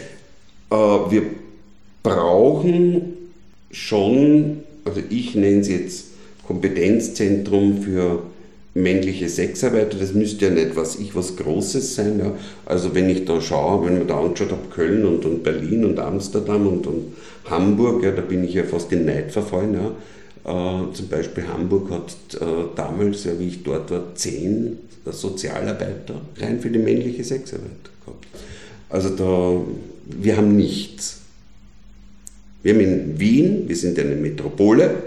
[0.71, 1.23] äh, wir
[2.03, 3.31] brauchen
[3.71, 6.07] schon, also ich nenne es jetzt
[6.47, 8.23] Kompetenzzentrum für
[8.75, 12.19] männliche Sexarbeiter, das müsste ja nicht was ich was Großes sein.
[12.19, 12.33] Ja.
[12.65, 15.99] Also wenn ich da schaue, wenn man da anschaut habe, Köln und, und Berlin und
[15.99, 17.13] Amsterdam und, und
[17.49, 19.75] Hamburg, ja, da bin ich ja fast in Neid verfallen.
[19.75, 19.91] Ja.
[20.45, 26.61] Äh, zum Beispiel Hamburg hat äh, damals, ja, wie ich dort war, zehn Sozialarbeiter rein
[26.61, 27.71] für die männliche Sexarbeit
[28.05, 28.27] gehabt.
[28.89, 29.61] Also da,
[30.07, 31.22] wir haben nichts.
[32.63, 35.03] Wir haben in Wien, wir sind eine Metropole,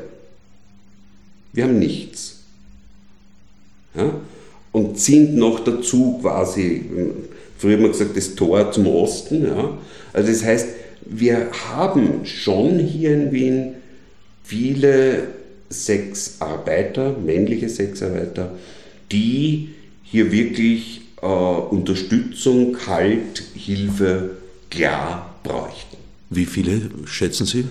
[1.54, 2.40] wir haben nichts.
[3.96, 4.14] Ja?
[4.72, 6.84] Und sind noch dazu quasi,
[7.58, 9.46] früher haben wir gesagt, das Tor zum Osten.
[9.46, 9.78] Ja?
[10.12, 10.68] Also das heißt,
[11.06, 13.76] wir haben schon hier in Wien
[14.44, 15.30] viele
[15.70, 18.52] Sexarbeiter, männliche Sexarbeiter,
[19.12, 19.70] die
[20.04, 24.32] hier wirklich äh, Unterstützung, Halt, Hilfe
[24.70, 26.05] klar bräuchten.
[26.30, 27.66] Wie viele schätzen Sie?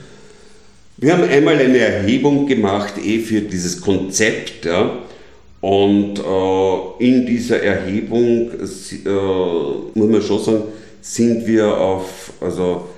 [0.97, 4.65] Wir haben einmal eine Erhebung gemacht, eh für dieses Konzept.
[4.65, 4.99] Ja,
[5.61, 10.63] und äh, in dieser Erhebung, äh, muss man schon sagen,
[11.01, 12.89] sind wir auf, also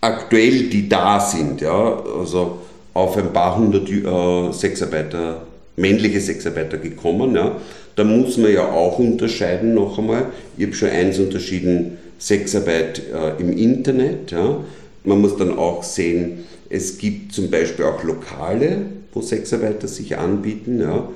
[0.00, 2.58] aktuell die da sind, ja, also
[2.94, 5.42] auf ein paar hundert äh, Sexarbeiter,
[5.76, 7.34] männliche Sexarbeiter gekommen.
[7.34, 7.56] Ja.
[7.94, 10.26] Da muss man ja auch unterscheiden noch einmal.
[10.56, 14.30] Ich habe schon eins unterschieden, Sexarbeit äh, im Internet.
[14.30, 14.58] Ja.
[15.06, 20.80] Man muss dann auch sehen, es gibt zum Beispiel auch Lokale, wo Sexarbeiter sich anbieten.
[20.80, 21.08] Ja.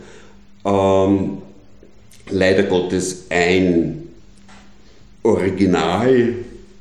[0.64, 1.38] Ähm,
[2.30, 4.08] leider Gottes ein
[5.22, 6.34] Original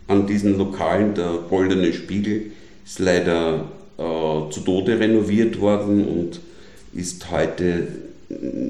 [0.07, 2.51] an diesen Lokalen, der Goldene Spiegel,
[2.85, 3.65] ist leider
[3.97, 6.39] äh, zu Tode renoviert worden und
[6.93, 7.87] ist heute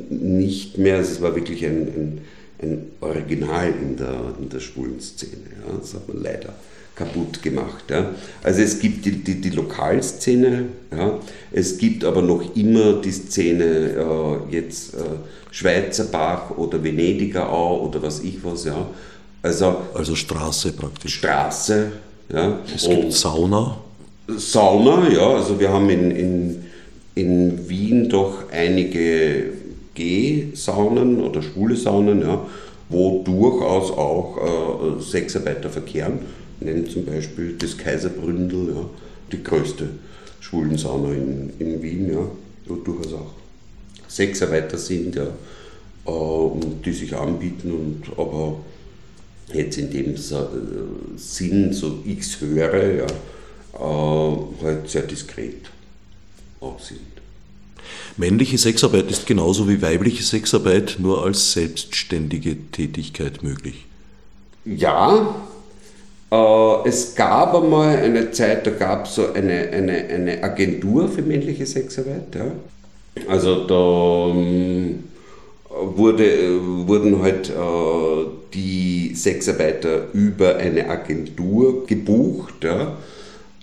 [0.09, 2.21] nicht mehr, es war wirklich ein, ein,
[2.61, 5.33] ein Original in der, in der schwulen Szene.
[5.67, 5.77] Ja.
[5.77, 6.53] Das man leider
[6.99, 7.85] kaputt gemacht.
[7.89, 8.11] Ja.
[8.43, 11.17] Also es gibt die, die, die Lokalszene, ja.
[11.51, 14.97] es gibt aber noch immer die Szene äh, jetzt äh,
[15.49, 18.65] Schweizer Bach oder Venediger Au oder was ich was.
[18.65, 18.85] Ja.
[19.41, 21.15] Also, also Straße praktisch.
[21.15, 21.91] Straße,
[22.31, 22.59] ja.
[22.75, 23.77] Es gibt Und Sauna.
[24.27, 26.65] Sauna, ja, also wir haben in, in,
[27.15, 29.53] in Wien doch einige
[29.95, 32.45] G-Saunen oder schwule Saunen, ja,
[32.89, 36.19] wo durchaus auch äh, Sexarbeiter verkehren.
[36.61, 38.89] Nennen zum Beispiel das Kaiserbründel, ja,
[39.31, 39.89] die größte
[40.39, 42.25] Schwulensauna in, in Wien, ja,
[42.65, 43.33] wo durchaus auch
[44.07, 45.27] Sexarbeiter sind, ja,
[46.05, 48.57] äh, und die sich anbieten, und aber
[49.53, 50.15] jetzt in dem
[51.17, 55.69] Sinn, so ich es höre, ja, äh, halt sehr diskret
[56.59, 56.99] auch sind.
[58.17, 63.85] Männliche Sexarbeit ist genauso wie weibliche Sexarbeit nur als selbstständige Tätigkeit möglich.
[64.65, 65.58] Ja, äh,
[66.31, 71.65] es gab einmal eine Zeit, da gab es so eine, eine, eine Agentur für männliche
[71.65, 72.35] Sexarbeit.
[72.35, 72.51] Ja.
[73.27, 75.03] Also da ähm,
[75.69, 77.53] wurde, wurden halt äh,
[78.53, 82.63] die Sexarbeiter über eine Agentur gebucht.
[82.63, 82.97] Ja.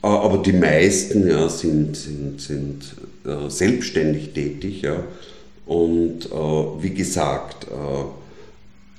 [0.02, 4.83] Äh, aber die meisten ja, sind, sind, sind äh, selbstständig tätig.
[4.83, 5.05] Ja.
[5.66, 8.05] Und äh, wie gesagt, äh,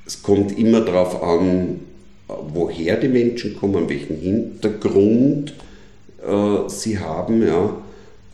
[0.05, 1.81] es kommt immer darauf an,
[2.27, 5.53] woher die Menschen kommen, welchen Hintergrund
[6.25, 7.45] äh, sie haben.
[7.45, 7.77] Ja.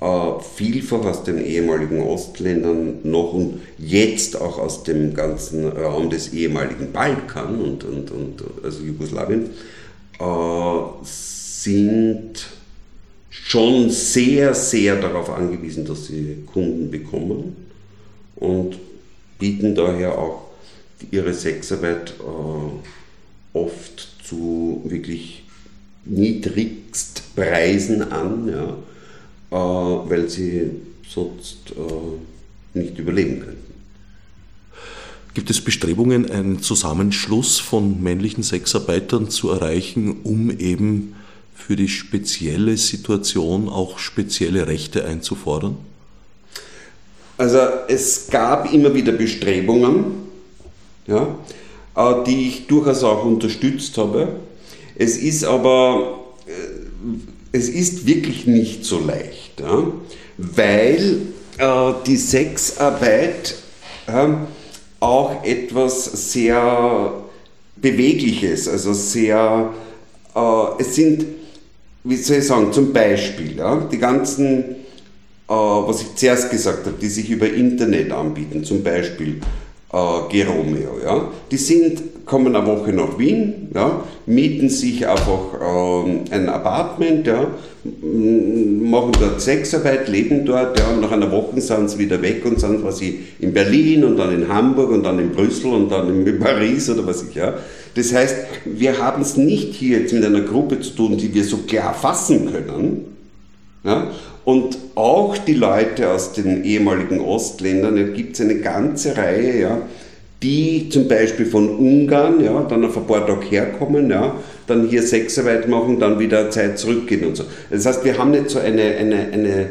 [0.01, 6.34] Äh, vielfach aus den ehemaligen Ostländern noch und jetzt auch aus dem ganzen Raum des
[6.34, 9.49] ehemaligen Balkan und, und, und also Jugoslawien
[11.03, 12.47] sind
[13.29, 17.56] schon sehr, sehr darauf angewiesen, dass sie Kunden bekommen
[18.36, 18.77] und
[19.39, 20.43] bieten daher auch
[21.12, 23.03] ihre Sexarbeit äh,
[23.54, 25.44] oft zu wirklich
[26.06, 28.76] Niedrigstpreisen an, ja,
[29.52, 30.72] äh, weil sie
[31.08, 33.74] sonst äh, nicht überleben könnten.
[35.34, 41.16] Gibt es Bestrebungen, einen Zusammenschluss von männlichen Sexarbeitern zu erreichen, um eben
[41.56, 45.78] für die spezielle Situation auch spezielle Rechte einzufordern?
[47.38, 50.06] Also es gab immer wieder Bestrebungen,
[51.08, 51.36] ja,
[51.95, 54.36] die ich durchaus auch unterstützt habe.
[54.95, 59.62] Es ist aber, äh, es ist wirklich nicht so leicht,
[60.38, 61.21] weil
[61.58, 63.56] äh, die Sexarbeit
[64.99, 67.13] auch etwas sehr
[67.77, 69.71] Bewegliches, also sehr,
[70.77, 71.25] es sind
[72.03, 74.73] wie soll ich sagen, zum Beispiel, die ganzen, äh,
[75.47, 79.39] was ich zuerst gesagt habe, die sich über Internet anbieten, zum Beispiel
[79.93, 86.34] äh, Geromeo, ja, die sind, kommen eine Woche nach Wien, ja, mieten sich einfach äh,
[86.34, 87.47] ein Apartment, ja,
[87.84, 92.60] machen dort Sexarbeit, leben dort, ja, und nach einer Woche sind sie wieder weg und
[92.60, 96.39] sind quasi in Berlin und dann in Hamburg und dann in Brüssel und dann in
[96.39, 97.53] Paris oder was ich, ja.
[97.95, 101.43] Das heißt, wir haben es nicht hier jetzt mit einer Gruppe zu tun, die wir
[101.43, 103.12] so klar fassen können.
[103.84, 104.12] Ja?
[104.46, 109.82] Und auch die Leute aus den ehemaligen Ostländern, da gibt es eine ganze Reihe, ja,
[110.41, 114.36] die zum Beispiel von Ungarn, ja, dann auf ein paar Tage herkommen, ja,
[114.67, 117.46] dann hier Sexarbeit machen, dann wieder Zeit zurückgehen und so.
[117.69, 119.69] Das heißt, wir haben nicht so eine, eine, eine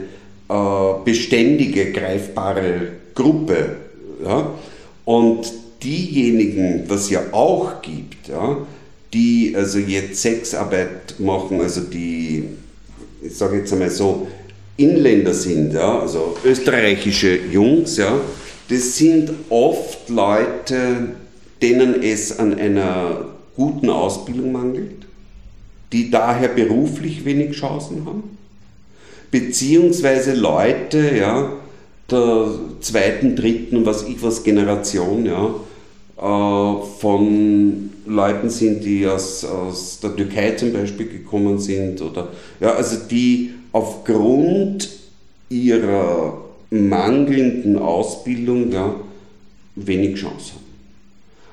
[0.48, 3.77] äh, beständige, greifbare Gruppe.
[4.25, 4.50] Ja?
[5.04, 5.52] Und
[5.83, 8.58] diejenigen, was ja auch gibt, ja,
[9.13, 12.44] die also jetzt Sexarbeit machen, also die,
[13.25, 14.27] ich sage jetzt einmal so,
[14.77, 18.20] Inländer sind, ja, also österreichische Jungs, ja,
[18.68, 21.14] das sind oft Leute,
[21.60, 25.06] denen es an einer guten Ausbildung mangelt,
[25.92, 28.38] die daher beruflich wenig Chancen haben,
[29.31, 31.52] beziehungsweise Leute, ja,
[32.10, 32.48] der
[32.81, 35.54] zweiten, dritten, was ich was Generation, ja,
[36.23, 42.29] von Leuten sind, die aus, aus der Türkei zum Beispiel gekommen sind oder
[42.60, 44.88] ja, also die aufgrund
[45.48, 46.38] ihrer
[46.70, 48.94] mangelnden Ausbildung ja,
[49.75, 50.62] wenig Chance haben.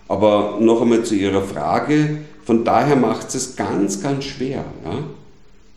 [0.07, 4.65] Aber noch einmal zu Ihrer Frage, von daher macht es ganz, ganz schwer.
[4.83, 5.03] Ja?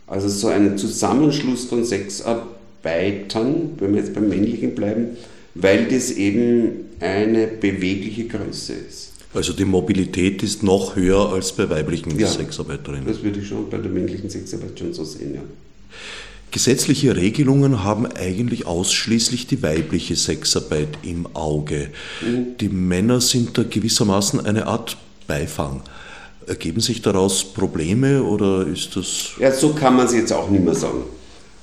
[0.06, 5.16] Also so ein Zusammenschluss von Sexarbeitern, wenn wir jetzt beim männlichen bleiben,
[5.54, 9.12] weil das eben eine bewegliche Größe ist.
[9.34, 13.06] Also die Mobilität ist noch höher als bei weiblichen ja, Sexarbeiterinnen.
[13.06, 15.40] Das würde ich schon bei der männlichen Sexarbeit schon so sehen, ja.
[16.50, 21.88] Gesetzliche Regelungen haben eigentlich ausschließlich die weibliche Sexarbeit im Auge.
[22.20, 22.58] Mhm.
[22.60, 25.80] Die Männer sind da gewissermaßen eine Art Beifang.
[26.46, 29.30] Ergeben sich daraus Probleme oder ist das.
[29.40, 31.04] Ja, so kann man es jetzt auch nicht mehr sagen.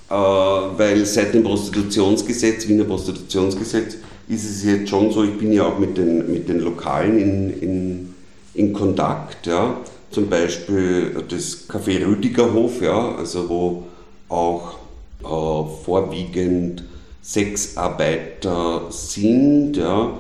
[0.10, 3.98] Äh, weil seit dem Prostitutionsgesetz, Wiener Prostitutionsgesetz,
[4.28, 7.62] ist es jetzt schon so, ich bin ja auch mit den, mit den Lokalen in,
[7.62, 8.16] in,
[8.56, 9.46] in Kontakt.
[9.46, 9.78] Ja.
[10.12, 13.84] Zum Beispiel das Café Rüdigerhof, ja, also wo
[14.30, 14.78] auch
[15.22, 16.84] äh, vorwiegend
[17.22, 20.12] Sexarbeiter sind, ja,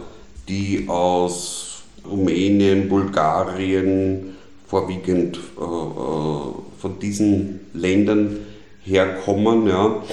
[0.47, 4.35] die aus Rumänien, Bulgarien,
[4.67, 8.37] vorwiegend äh, äh, von diesen Ländern
[8.89, 9.67] herkommen.
[9.67, 10.03] Ja.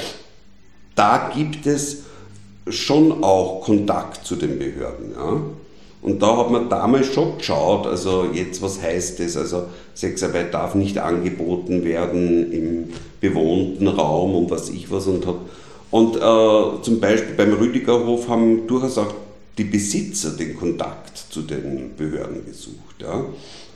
[0.94, 2.04] Da gibt es
[2.68, 5.12] schon auch Kontakt zu den Behörden.
[5.14, 5.40] Ja.
[6.02, 9.36] Und da hat man damals schon geschaut, also jetzt was heißt das?
[9.36, 9.64] Also
[9.94, 12.88] Sexarbeit darf nicht angeboten werden im
[13.20, 15.36] bewohnten Raum und was ich was und hat.
[15.90, 19.14] Und äh, zum Beispiel beim Rüdigerhof haben durchaus auch
[19.58, 23.00] die Besitzer den Kontakt zu den Behörden gesucht.
[23.00, 23.24] Ja.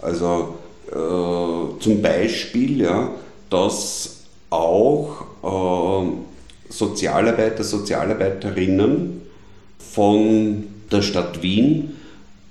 [0.03, 0.55] Also
[0.89, 3.11] äh, zum Beispiel, ja,
[3.49, 4.20] dass
[4.51, 9.23] auch äh, Sozialarbeiter, Sozialarbeiterinnen
[9.79, 11.97] von der Stadt Wien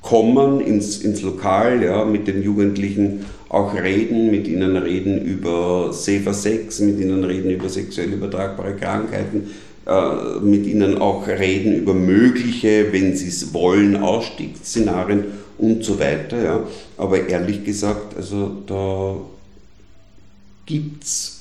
[0.02, 6.34] kommen ins, ins Lokal, ja, mit den Jugendlichen auch reden, mit ihnen reden über Safer
[6.34, 9.50] Sex, mit ihnen reden über sexuell übertragbare Krankheiten,
[9.88, 15.26] äh, mit ihnen auch reden über mögliche, wenn sie es wollen, Ausstiegsszenarien
[15.58, 16.42] und so weiter.
[16.42, 16.64] Ja.
[16.98, 19.16] Aber ehrlich gesagt, also da
[20.66, 21.39] gibt es,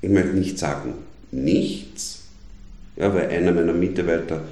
[0.00, 0.94] ich möchte nicht sagen
[1.30, 2.22] nichts,
[2.96, 4.42] ja, weil einer meiner Mitarbeiter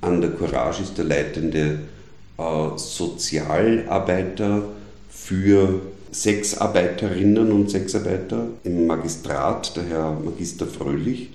[0.00, 1.78] an der Courage ist der leitende
[2.38, 4.64] äh, Sozialarbeiter
[5.08, 5.80] für
[6.12, 11.30] Sexarbeiterinnen und Sexarbeiter im Magistrat, der Herr Magister Fröhlich,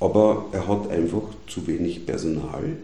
[0.00, 2.76] aber er hat einfach zu wenig Personal,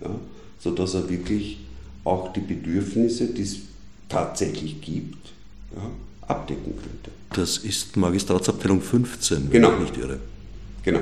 [0.00, 0.10] ja,
[0.58, 1.58] sodass er wirklich
[2.04, 3.56] auch die Bedürfnisse, die es
[4.08, 5.32] tatsächlich gibt,
[5.74, 5.82] ja,
[6.28, 7.10] abdecken könnte.
[7.34, 9.74] Das ist Magistratsabteilung 15, wenn genau.
[9.74, 10.18] ich nicht irre.
[10.82, 11.00] Genau.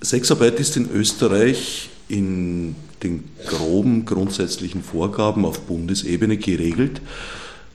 [0.00, 7.00] Sexarbeit ist in Österreich in den groben grundsätzlichen Vorgaben auf Bundesebene geregelt.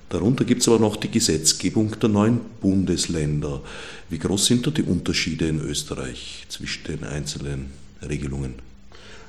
[0.09, 3.61] Darunter gibt es aber noch die Gesetzgebung der neuen Bundesländer.
[4.09, 7.71] Wie groß sind da die Unterschiede in Österreich zwischen den einzelnen
[8.07, 8.55] Regelungen?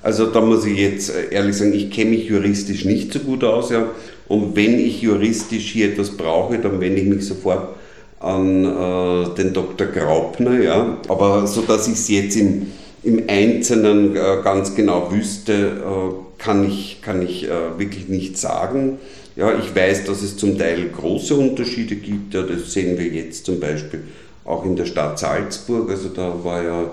[0.06, 3.42] Also da muss ich jetzt äh, ehrlich sagen, ich kenne mich juristisch nicht so gut
[3.42, 3.70] aus.
[3.70, 3.88] Ja.
[4.28, 7.74] Und wenn ich juristisch hier etwas brauche, dann wende ich mich sofort
[8.20, 9.88] an äh, den Dr.
[9.88, 10.60] Graupner.
[10.62, 10.98] Ja.
[11.08, 12.68] Aber so dass ich es jetzt im
[13.02, 18.98] im Einzelnen äh, ganz genau wüsste, äh, kann ich, kann ich äh, wirklich nicht sagen.
[19.36, 22.34] Ja, ich weiß, dass es zum Teil große Unterschiede gibt.
[22.34, 24.02] Ja, das sehen wir jetzt zum Beispiel
[24.44, 25.88] auch in der Stadt Salzburg.
[25.88, 26.90] Also da war ja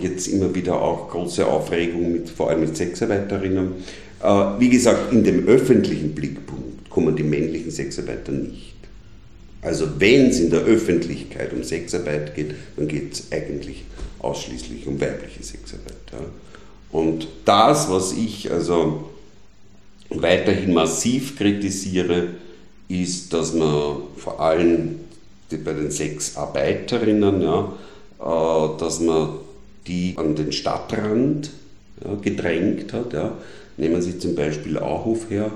[0.00, 3.72] jetzt immer wieder auch große Aufregung, mit, vor allem mit Sexarbeiterinnen.
[4.22, 4.26] Äh,
[4.58, 8.74] wie gesagt, in dem öffentlichen Blickpunkt kommen die männlichen Sexarbeiter nicht.
[9.62, 13.84] Also wenn es in der Öffentlichkeit um Sexarbeit geht, dann geht es eigentlich
[14.18, 15.96] ausschließlich um weibliche Sexarbeit.
[16.12, 16.18] Ja.
[16.92, 19.10] Und das, was ich also
[20.10, 22.28] weiterhin massiv kritisiere,
[22.88, 25.00] ist, dass man vor allem
[25.50, 27.72] bei den Sexarbeiterinnen, ja,
[28.20, 29.28] äh, dass man
[29.86, 31.50] die an den Stadtrand
[32.04, 33.12] ja, gedrängt hat.
[33.12, 33.36] Ja.
[33.76, 35.50] Nehmen Sie zum Beispiel Auhof her,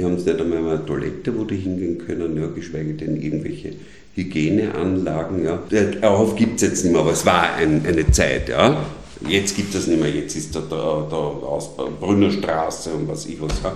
[0.00, 3.74] hier haben sie nicht einmal eine Toilette, wo die hingehen können, ja, geschweige denn irgendwelche
[4.14, 5.44] Hygieneanlagen.
[5.44, 5.62] Ja.
[6.00, 8.48] Darauf gibt es jetzt nicht mehr, aber es war ein, eine Zeit.
[8.48, 8.82] Ja.
[9.28, 10.78] Jetzt gibt es nicht mehr, jetzt ist da der,
[11.10, 13.52] der Ausbau, Brünnerstraße und was ich was.
[13.62, 13.72] Ja.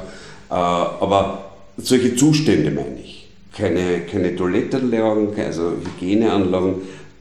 [0.51, 3.29] Äh, aber solche Zustände meine ich.
[3.55, 6.77] Keine, keine Toilettenanlagen, also Hygieneanlagen,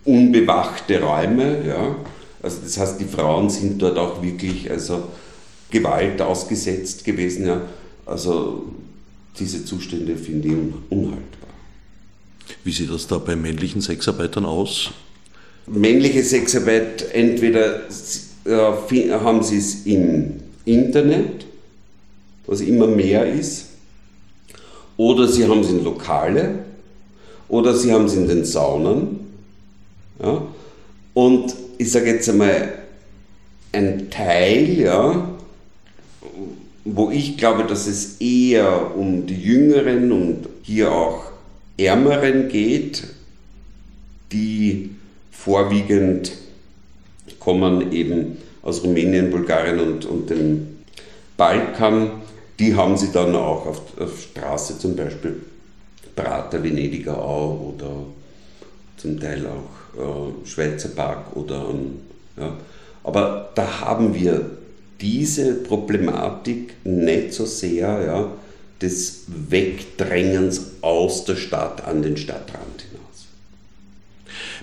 [0.05, 1.57] unbewachte Räume.
[1.67, 1.95] Ja.
[2.43, 5.03] Also das heißt, die Frauen sind dort auch wirklich also
[5.71, 7.47] Gewalt ausgesetzt gewesen.
[7.47, 7.61] Ja.
[8.05, 8.65] Also
[9.39, 10.53] diese Zustände finde ich
[10.89, 11.49] unhaltbar.
[12.63, 14.91] Wie sieht das da bei männlichen Sexarbeitern aus?
[15.65, 17.87] Männliche Sexarbeit, entweder
[18.45, 20.33] äh, haben sie es im
[20.65, 21.45] Internet,
[22.45, 23.67] was immer mehr ist,
[24.97, 26.59] oder sie haben es in Lokale,
[27.47, 29.19] oder sie haben es in den Saunen.
[30.21, 30.41] Ja?
[31.13, 32.73] Und ich sage jetzt einmal,
[33.71, 35.29] ein Teil, ja,
[36.85, 41.31] wo ich glaube, dass es eher um die Jüngeren und hier auch
[41.77, 43.03] Ärmeren geht,
[44.31, 44.91] die
[45.31, 46.33] vorwiegend
[47.39, 50.67] kommen eben aus Rumänien, Bulgarien und, und dem
[51.35, 52.11] Balkan,
[52.59, 55.41] die haben sie dann auch auf, auf Straße zum Beispiel
[56.15, 57.91] Prater, Venediger Au oder
[58.97, 61.65] zum Teil auch äh, Schweizer Park oder
[62.37, 62.57] ja.
[63.03, 64.49] aber da haben wir
[65.01, 68.31] diese Problematik nicht so sehr ja,
[68.81, 73.27] des Wegdrängens aus der Stadt an den Stadtrand hinaus.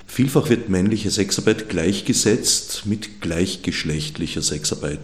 [0.06, 4.98] Vielfach wird männliche Sexarbeit gleichgesetzt mit gleichgeschlechtlicher Sexarbeit.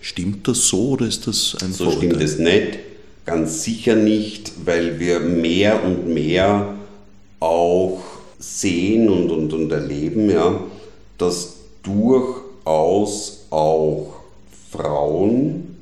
[0.00, 2.10] Stimmt das so oder ist das ein So Vorurteil?
[2.10, 2.78] stimmt es nicht,
[3.24, 6.74] ganz sicher nicht, weil wir mehr und mehr
[7.40, 8.02] auch
[8.42, 10.60] sehen und, und, und erleben, ja,
[11.16, 14.14] dass durchaus auch
[14.70, 15.76] Frauen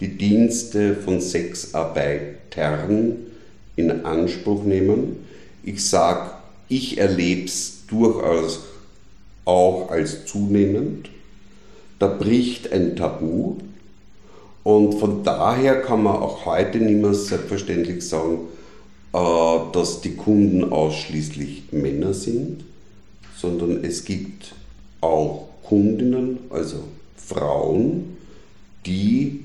[0.00, 3.16] die Dienste von Sexarbeitern
[3.76, 5.26] in Anspruch nehmen.
[5.64, 6.30] Ich sage,
[6.68, 8.60] ich erlebe es durchaus
[9.44, 11.10] auch als zunehmend.
[11.98, 13.56] Da bricht ein Tabu.
[14.62, 18.38] Und von daher kann man auch heute nicht mehr selbstverständlich sagen,
[19.14, 22.64] dass die Kunden ausschließlich Männer sind,
[23.36, 24.56] sondern es gibt
[25.00, 26.82] auch Kundinnen, also
[27.16, 28.16] Frauen,
[28.86, 29.40] die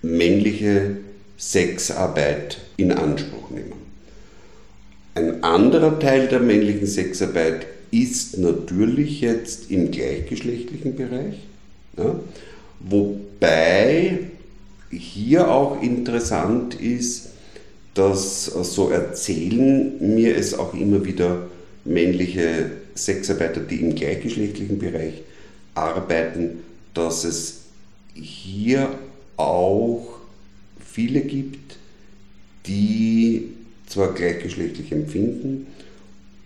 [0.00, 0.96] männliche
[1.36, 3.74] Sexarbeit in Anspruch nehmen.
[5.14, 11.34] Ein anderer Teil der männlichen Sexarbeit ist natürlich jetzt im gleichgeschlechtlichen Bereich,
[11.98, 12.18] ja,
[12.78, 14.20] wobei
[14.90, 17.29] hier auch interessant ist,
[18.00, 21.48] dass so erzählen mir es auch immer wieder
[21.84, 25.20] männliche Sexarbeiter, die im gleichgeschlechtlichen Bereich
[25.74, 26.60] arbeiten,
[26.94, 27.64] dass es
[28.14, 28.88] hier
[29.36, 30.06] auch
[30.82, 31.76] viele gibt,
[32.66, 33.50] die
[33.86, 35.66] zwar gleichgeschlechtlich empfinden,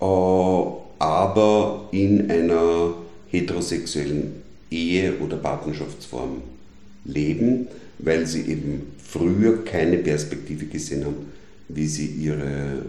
[0.01, 2.95] äh, aber in einer
[3.29, 4.43] heterosexuellen
[4.73, 6.43] Ehe oder Partnerschaftsform
[7.05, 7.69] leben,
[8.01, 11.34] weil sie eben früher keine Perspektive gesehen haben,
[11.69, 12.85] wie sie ihre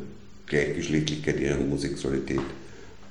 [0.47, 2.39] Gleichgeschlechtlichkeit, ihre Homosexualität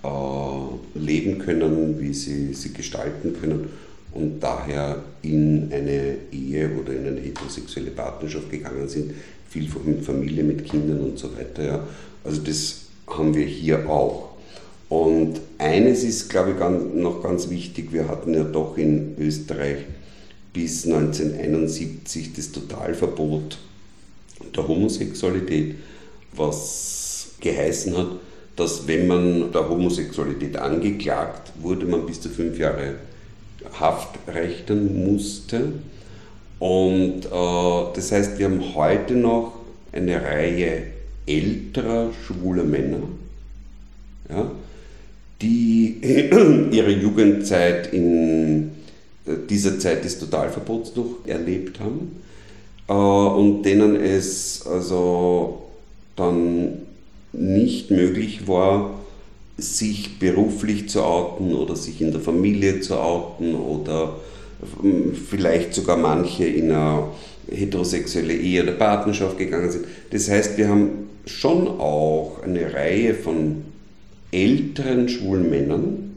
[0.03, 3.69] äh, leben können, wie sie sie gestalten können
[4.13, 9.13] und daher in eine Ehe oder in eine heterosexuelle Partnerschaft gegangen sind,
[9.49, 11.65] vielfach mit Familie, mit Kindern und so weiter.
[11.65, 11.89] Ja.
[12.23, 14.31] Also das haben wir hier auch.
[14.89, 19.79] Und eines ist, glaube ich, ganz, noch ganz wichtig, wir hatten ja doch in Österreich
[20.53, 23.59] bis 1971 das Totalverbot
[24.55, 25.77] der Homosexualität,
[26.33, 28.09] was geheißen hat,
[28.57, 32.95] dass wenn man der Homosexualität angeklagt wurde, man bis zu fünf Jahre
[33.79, 35.73] Haft rechnen musste.
[36.59, 39.55] Und äh, das heißt, wir haben heute noch
[39.93, 40.85] eine Reihe
[41.27, 43.01] älterer schwuler Männer,
[44.29, 44.51] ja,
[45.41, 45.99] die
[46.71, 48.71] ihre Jugendzeit in
[49.49, 52.34] dieser Zeit des Totalverbots noch erlebt haben äh,
[52.93, 55.63] und denen es also
[56.17, 56.79] dann
[57.33, 59.01] nicht möglich war,
[59.57, 64.17] sich beruflich zu outen oder sich in der Familie zu outen oder
[64.83, 67.05] ähm, vielleicht sogar manche in eine
[67.51, 69.87] heterosexuelle Ehe oder Partnerschaft gegangen sind.
[70.11, 73.65] Das heißt, wir haben schon auch eine Reihe von
[74.33, 76.17] älteren schwulen Männern,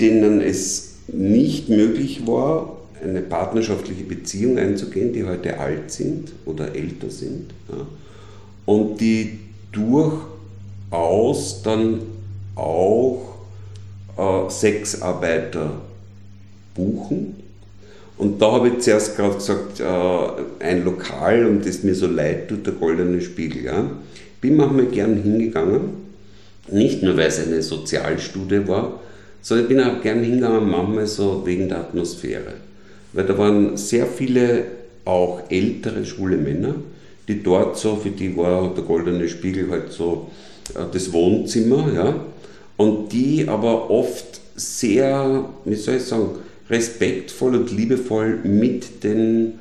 [0.00, 7.10] denen es nicht möglich war, eine partnerschaftliche Beziehung einzugehen, die heute alt sind oder älter
[7.10, 7.86] sind ja,
[8.66, 9.38] und die
[9.72, 12.00] durchaus dann
[12.54, 13.36] auch
[14.16, 15.72] äh, Sexarbeiter
[16.74, 17.36] buchen.
[18.18, 22.48] Und da habe ich zuerst gerade gesagt, äh, ein Lokal, um das mir so leid
[22.48, 23.64] tut, der Goldene Spiegel.
[23.64, 23.90] Ja.
[24.40, 25.80] Bin manchmal gern hingegangen,
[26.70, 29.00] nicht nur weil es eine Sozialstudie war,
[29.40, 32.54] sondern ich bin auch gern hingegangen, manchmal so wegen der Atmosphäre.
[33.12, 34.64] Weil da waren sehr viele
[35.04, 36.76] auch ältere schwule Männer,
[37.28, 40.30] die dort so, für die war der Goldene Spiegel halt so
[40.74, 42.14] äh, das Wohnzimmer, ja
[42.76, 46.30] und die aber oft sehr, wie soll ich sagen,
[46.68, 49.58] respektvoll und liebevoll mit den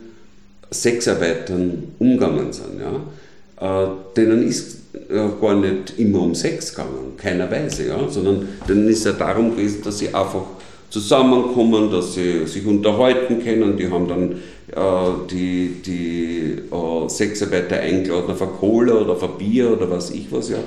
[0.72, 2.80] Sexarbeitern umgegangen sind.
[2.80, 3.84] Ja?
[3.84, 4.78] Äh, denen ist
[5.10, 8.08] äh, gar nicht immer um Sex gegangen, keiner Weise, ja?
[8.10, 10.46] sondern denen ist ja darum gewesen, dass sie einfach
[10.92, 13.78] zusammenkommen, dass sie sich unterhalten können.
[13.78, 14.32] Die haben dann
[14.76, 20.12] äh, die, die äh, Sexarbeiter eingeladen auf ein Cola oder auf ein Bier oder was
[20.12, 20.58] ich was, ja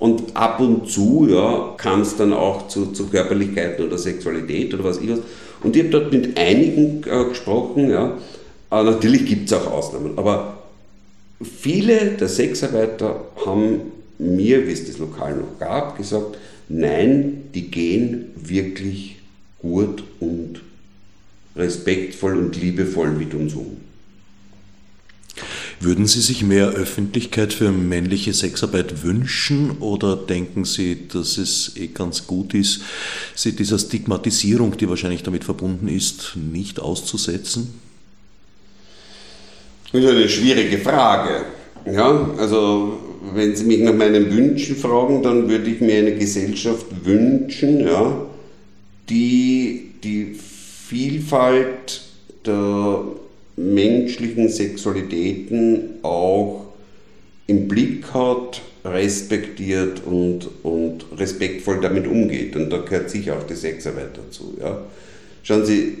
[0.00, 4.84] Und ab und zu ja, kam es dann auch zu, zu Körperlichkeiten oder Sexualität oder
[4.84, 5.20] was ich was.
[5.62, 8.18] Und ich habe dort mit einigen äh, gesprochen, ja.
[8.70, 10.58] Aber natürlich gibt es auch Ausnahmen, aber
[11.42, 13.80] viele der Sexarbeiter haben
[14.18, 16.36] mir, wie es das Lokal noch gab, gesagt,
[16.68, 19.17] nein, die gehen wirklich
[19.60, 20.60] gut und
[21.56, 23.78] respektvoll und liebevoll mit uns um.
[25.80, 31.86] Würden Sie sich mehr Öffentlichkeit für männliche Sexarbeit wünschen oder denken Sie, dass es eh
[31.88, 32.82] ganz gut ist,
[33.36, 37.74] sie dieser Stigmatisierung, die wahrscheinlich damit verbunden ist, nicht auszusetzen?
[39.92, 41.44] Das ist eine schwierige Frage.
[41.86, 42.98] Ja, also
[43.34, 48.27] wenn Sie mich nach meinen Wünschen fragen, dann würde ich mir eine Gesellschaft wünschen, ja,
[49.08, 52.02] die die Vielfalt
[52.46, 53.02] der
[53.56, 56.66] menschlichen Sexualitäten auch
[57.46, 62.54] im Blick hat, respektiert und, und respektvoll damit umgeht.
[62.56, 64.56] Und da gehört sicher auch die Sexarbeit dazu.
[64.60, 64.80] Ja.
[65.42, 65.98] Schauen Sie,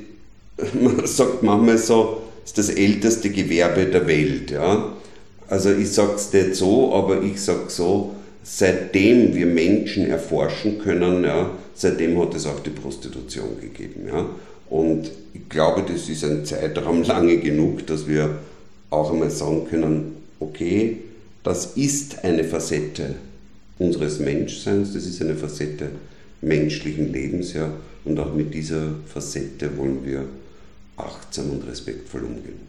[0.80, 4.50] man sagt manchmal so, es ist das älteste Gewerbe der Welt.
[4.50, 4.92] Ja.
[5.48, 11.24] Also ich sage es nicht so, aber ich sage so, seitdem wir Menschen erforschen können,
[11.24, 14.08] ja, seitdem hat es auch die Prostitution gegeben.
[14.08, 14.26] Ja.
[14.68, 18.38] Und ich glaube, das ist ein Zeitraum lange genug, dass wir
[18.90, 20.98] auch einmal sagen können, okay,
[21.42, 23.14] das ist eine Facette
[23.78, 25.90] unseres Menschseins, das ist eine Facette
[26.40, 27.70] menschlichen Lebens, ja,
[28.04, 30.24] und auch mit dieser Facette wollen wir
[30.96, 32.68] achtsam und respektvoll umgehen.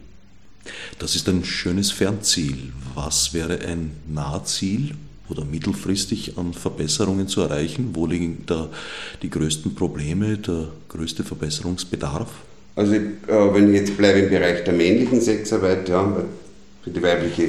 [0.98, 2.72] Das ist ein schönes Fernziel.
[2.94, 4.94] Was wäre ein Nahziel
[5.30, 7.90] oder mittelfristig an Verbesserungen zu erreichen?
[7.94, 8.68] Wo liegen da
[9.22, 12.28] die größten Probleme, der größte Verbesserungsbedarf?
[12.76, 16.24] Also äh, wenn ich jetzt bleibe im Bereich der männlichen Sexarbeit, ja,
[16.82, 17.48] für die weibliche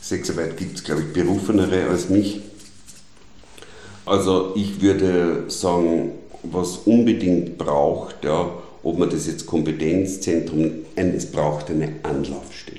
[0.00, 2.40] Sexarbeit gibt es, glaube ich, berufenere als mich.
[4.06, 6.12] Also ich würde sagen,
[6.42, 8.50] was unbedingt braucht, ja,
[8.82, 12.78] ob man das jetzt Kompetenzzentrum, es braucht eine Anlaufstelle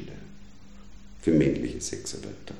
[1.22, 2.56] für männliche Sexarbeiter.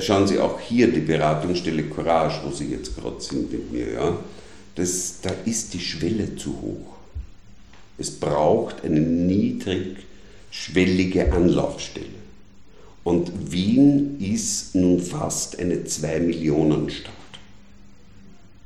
[0.00, 4.16] Schauen Sie auch hier die Beratungsstelle Courage, wo Sie jetzt gerade sind mit mir, ja,
[4.76, 6.94] das, da ist die Schwelle zu hoch.
[7.98, 12.06] Es braucht eine niedrigschwellige Anlaufstelle.
[13.04, 17.14] Und Wien ist nun fast eine 2-Millionen-Stadt.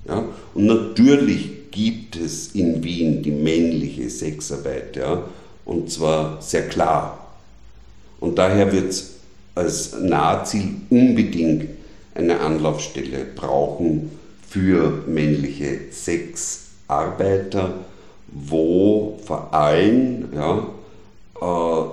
[0.08, 0.24] Ja?
[0.54, 5.22] Und natürlich gibt es in Wien die männliche Sexarbeit, ja?
[5.64, 7.36] und zwar sehr klar.
[8.18, 9.19] Und daher wird es
[9.54, 11.68] als Nahziel unbedingt
[12.14, 14.10] eine Anlaufstelle brauchen
[14.48, 17.74] für männliche Sexarbeiter,
[18.28, 20.66] wo vor allem ja,
[21.40, 21.84] äh,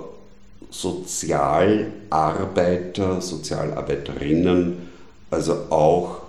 [0.70, 4.88] Sozialarbeiter, Sozialarbeiterinnen
[5.30, 6.22] also auch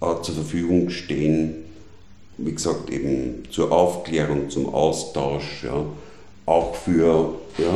[0.00, 1.64] äh, zur Verfügung stehen,
[2.38, 5.84] wie gesagt, eben zur Aufklärung, zum Austausch, ja,
[6.46, 7.74] auch für ja,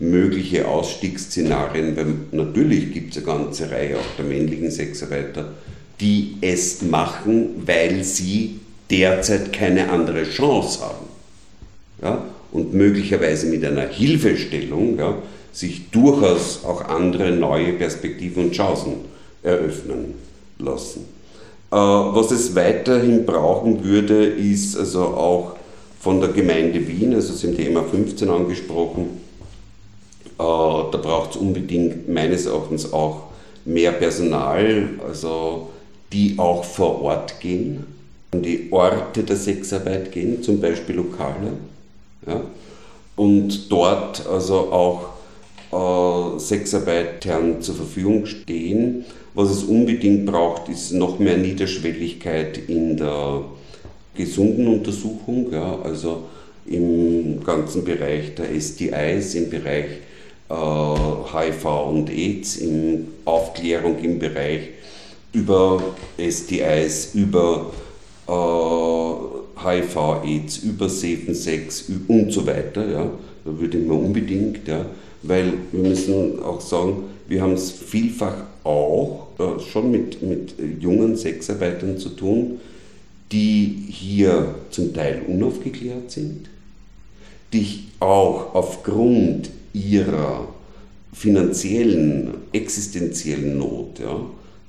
[0.00, 5.52] mögliche Ausstiegsszenarien, weil natürlich gibt es eine ganze Reihe auch der männlichen Sexarbeiter,
[6.00, 11.06] die es machen, weil sie derzeit keine andere Chance haben.
[12.02, 12.24] Ja?
[12.52, 15.16] Und möglicherweise mit einer Hilfestellung ja,
[15.52, 18.92] sich durchaus auch andere neue Perspektiven und Chancen
[19.42, 20.14] eröffnen
[20.58, 21.00] lassen.
[21.70, 25.56] Äh, was es weiterhin brauchen würde, ist also auch
[26.00, 29.27] von der Gemeinde Wien, also Sie haben die MA 15 angesprochen,
[30.38, 33.24] da braucht es unbedingt meines Erachtens auch
[33.64, 35.68] mehr Personal, also
[36.12, 37.84] die auch vor Ort gehen,
[38.32, 41.52] an die Orte der Sexarbeit gehen, zum Beispiel Lokale.
[42.26, 42.40] Ja,
[43.16, 45.08] und dort also auch
[45.72, 49.04] äh, Sexarbeitern zur Verfügung stehen.
[49.34, 53.42] Was es unbedingt braucht, ist noch mehr Niederschwelligkeit in der
[54.16, 56.24] gesunden Untersuchung, ja, also
[56.66, 59.86] im ganzen Bereich der STIs, im Bereich
[60.48, 64.68] HIV äh, und AIDS, in Aufklärung im Bereich
[65.32, 65.82] über
[66.18, 67.70] STIs, über
[68.26, 72.88] äh, HIV, AIDS, über Safen Sex und so weiter.
[72.88, 73.10] Ja.
[73.44, 74.86] Da würde ich mir unbedingt, ja,
[75.22, 78.34] weil wir müssen auch sagen, wir haben es vielfach
[78.64, 82.60] auch äh, schon mit, mit jungen Sexarbeitern zu tun,
[83.30, 86.48] die hier zum Teil unaufgeklärt sind,
[87.52, 90.48] die auch aufgrund ihrer
[91.12, 94.20] finanziellen, existenziellen Not ja,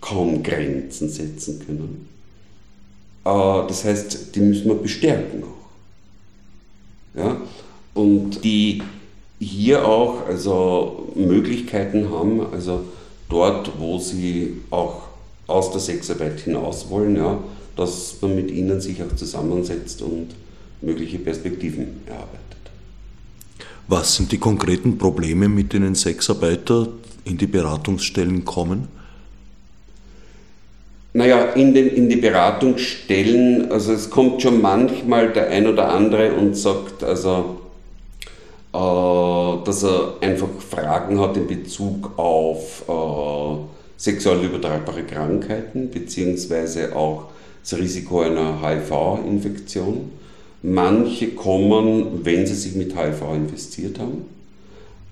[0.02, 2.08] kaum Grenzen setzen können.
[3.26, 5.60] Äh, das heißt, die müssen wir bestärken auch.
[7.20, 7.42] Ja?
[7.94, 8.82] Und die
[9.40, 12.82] hier auch also Möglichkeiten haben, also
[13.30, 15.04] dort, wo sie auch
[15.48, 17.40] aus der Sexarbeit hinaus wollen, ja,
[17.76, 20.28] dass man mit ihnen sich auch zusammensetzt und
[20.82, 22.59] mögliche Perspektiven erarbeitet.
[23.92, 26.90] Was sind die konkreten Probleme, mit denen Sexarbeiter
[27.26, 28.88] in die Beratungsstellen kommen?
[31.14, 36.34] Naja, in, den, in die Beratungsstellen, also es kommt schon manchmal der ein oder andere
[36.34, 37.62] und sagt, also,
[38.74, 43.58] äh, dass er einfach Fragen hat in Bezug auf äh,
[43.98, 47.30] sexuell übertragbare Krankheiten, beziehungsweise auch
[47.64, 50.12] das Risiko einer HIV-Infektion.
[50.62, 54.26] Manche kommen, wenn sie sich mit HIV infiziert haben,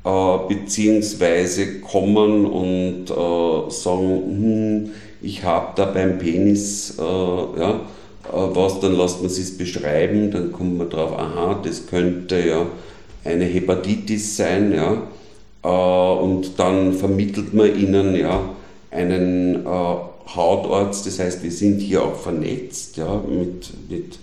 [0.03, 4.89] äh, beziehungsweise kommen und äh, sagen, hm,
[5.21, 7.81] ich habe da beim Penis äh, ja,
[8.25, 12.65] äh, was, dann lässt man es beschreiben, dann kommt man drauf, aha, das könnte ja
[13.23, 15.03] eine Hepatitis sein, ja,
[15.63, 18.41] äh, und dann vermittelt man ihnen ja
[18.91, 19.95] einen äh,
[20.35, 24.19] Hautarzt, das heißt, wir sind hier auch vernetzt ja, mit, mit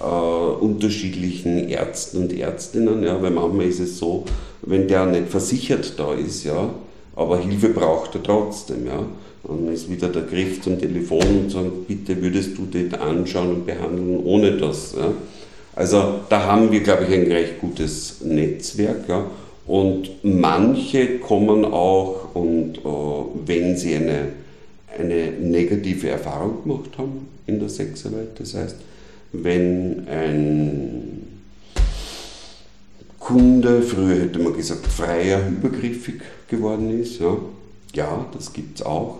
[0.00, 4.24] äh, unterschiedlichen Ärzten und Ärztinnen, ja, weil manchmal ist es so,
[4.62, 6.70] wenn der nicht versichert da ist, ja,
[7.16, 9.04] aber Hilfe braucht er trotzdem, ja,
[9.44, 13.66] dann ist wieder der Griff zum Telefon und sagt, bitte würdest du den anschauen und
[13.66, 14.94] behandeln ohne das.
[14.96, 15.12] Ja.
[15.74, 19.08] Also da haben wir, glaube ich, ein recht gutes Netzwerk.
[19.08, 19.26] Ja.
[19.66, 22.80] Und manche kommen auch und äh,
[23.46, 24.28] wenn sie eine,
[24.98, 28.76] eine negative Erfahrung gemacht haben in der Sexarbeit, das heißt,
[29.32, 31.08] wenn ein
[33.18, 37.36] Kunde, früher hätte man gesagt, freier übergriffig geworden ist, ja,
[37.94, 39.18] ja das gibt es auch.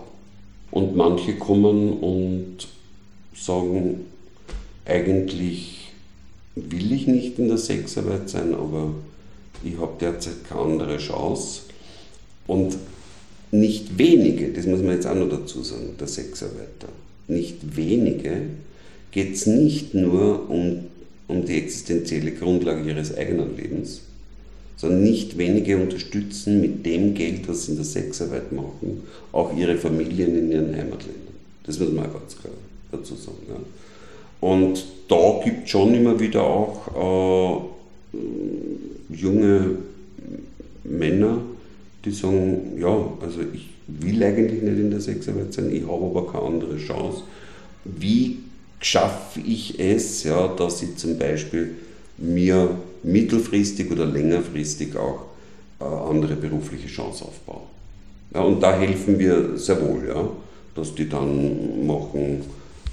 [0.71, 2.67] Und manche kommen und
[3.35, 4.05] sagen,
[4.85, 5.91] eigentlich
[6.55, 8.91] will ich nicht in der Sexarbeit sein, aber
[9.63, 11.61] ich habe derzeit keine andere Chance.
[12.47, 12.77] Und
[13.51, 16.89] nicht wenige, das muss man jetzt auch noch dazu sagen, der Sexarbeiter,
[17.27, 18.41] nicht wenige
[19.11, 20.85] geht es nicht nur um,
[21.27, 24.01] um die existenzielle Grundlage ihres eigenen Lebens,
[24.77, 29.77] sondern nicht wenige unterstützen mit dem Geld, was sie in der Sexarbeit machen, auch ihre
[29.77, 31.33] Familien in ihren Heimatländern.
[31.65, 32.53] Das muss man auch ganz klar
[32.91, 33.37] dazu sagen.
[33.47, 33.55] Ja.
[34.41, 37.67] Und da gibt es schon immer wieder auch
[38.15, 38.15] äh,
[39.13, 39.77] junge
[40.83, 41.39] Männer,
[42.05, 46.31] die sagen, ja, also ich will eigentlich nicht in der Sexarbeit sein, ich habe aber
[46.31, 47.23] keine andere Chance.
[47.83, 48.37] Wie
[48.79, 51.75] schaffe ich es, ja, dass ich zum Beispiel
[52.17, 52.69] mir
[53.03, 55.25] mittelfristig oder längerfristig auch
[55.79, 57.61] äh, andere berufliche Chance aufbaue.
[58.33, 60.29] Ja, und da helfen wir sehr wohl, ja,
[60.75, 62.43] dass die dann machen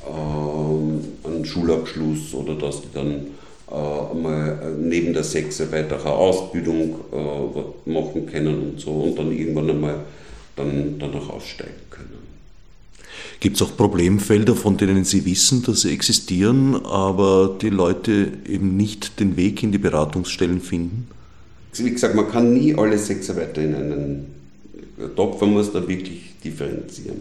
[0.07, 3.27] äh, einen Schulabschluss oder dass die dann
[3.71, 9.33] äh, mal neben der Sexarbeit auch eine Ausbildung äh, machen können und so und dann
[9.33, 9.97] irgendwann einmal
[10.55, 11.86] dann, auch aussteigen.
[13.47, 18.77] Gibt es auch Problemfelder, von denen Sie wissen, dass sie existieren, aber die Leute eben
[18.77, 21.07] nicht den Weg in die Beratungsstellen finden?
[21.75, 24.27] Wie gesagt, man kann nie alle Sexarbeiter in einen
[25.15, 27.19] Topf, man muss da wirklich differenzieren.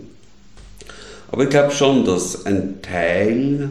[1.32, 3.70] Aber ich glaube schon, dass ein Teil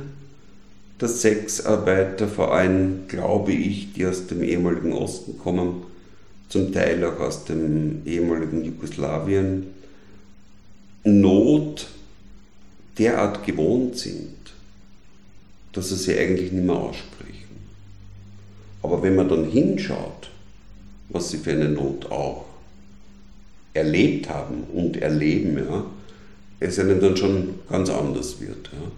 [1.01, 5.83] der Sexarbeiter, vor allem glaube ich, die aus dem ehemaligen Osten kommen,
[6.51, 9.67] zum Teil auch aus dem ehemaligen Jugoslawien,
[11.03, 11.89] Not
[12.99, 14.35] derart gewohnt sind,
[15.73, 17.35] dass sie sie eigentlich nicht mehr aussprechen.
[18.83, 20.31] Aber wenn man dann hinschaut,
[21.09, 22.45] was sie für eine Not auch
[23.73, 25.85] erlebt haben und erleben, ja,
[26.61, 28.71] es ihnen dann schon ganz anders wird.
[28.73, 28.91] Ja.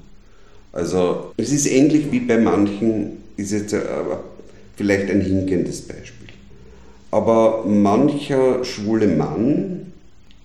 [0.72, 3.74] Also es ist ähnlich wie bei manchen, ist jetzt
[4.76, 6.28] vielleicht ein hinkendes Beispiel.
[7.10, 9.85] Aber mancher schwule Mann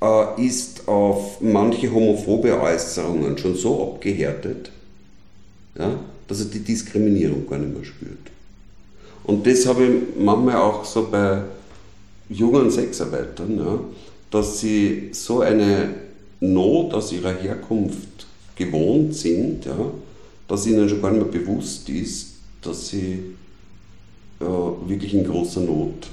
[0.02, 4.72] äh, ist auf manche homophobe Äußerungen schon so abgehärtet,
[5.78, 8.32] ja, dass er die Diskriminierung gar nicht mehr spürt.
[9.24, 11.44] Und das habe ich manchmal auch so bei
[12.30, 13.80] jungen Sexarbeitern, ja,
[14.32, 15.90] dass sie so eine
[16.40, 18.26] Not aus ihrer Herkunft
[18.56, 19.92] gewohnt sind, ja,
[20.48, 22.32] dass ihnen schon gar nicht mehr bewusst ist,
[22.62, 23.20] dass sie
[24.40, 24.44] äh,
[24.88, 26.08] wirklich in großer Not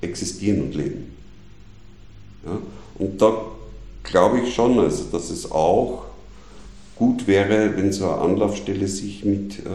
[0.00, 1.09] existieren und leben.
[2.44, 2.58] Ja?
[2.98, 3.32] Und da
[4.02, 6.04] glaube ich schon, also, dass es auch
[6.96, 9.70] gut wäre, wenn so eine Anlaufstelle sich mit äh,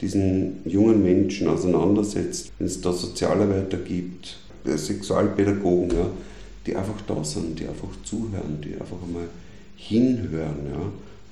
[0.00, 6.06] diesen jungen Menschen auseinandersetzt, wenn es da Sozialarbeiter gibt, äh, Sexualpädagogen, ja,
[6.66, 9.28] die einfach da sind, die einfach zuhören, die einfach einmal
[9.76, 10.80] hinhören, ja,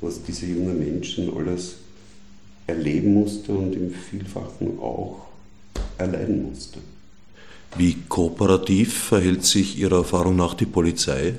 [0.01, 1.77] was diese jungen Menschen alles
[2.67, 5.27] erleben musste und im Vielfachen auch
[5.97, 6.79] erleiden musste.
[7.77, 11.35] Wie kooperativ verhält sich Ihrer Erfahrung nach die Polizei?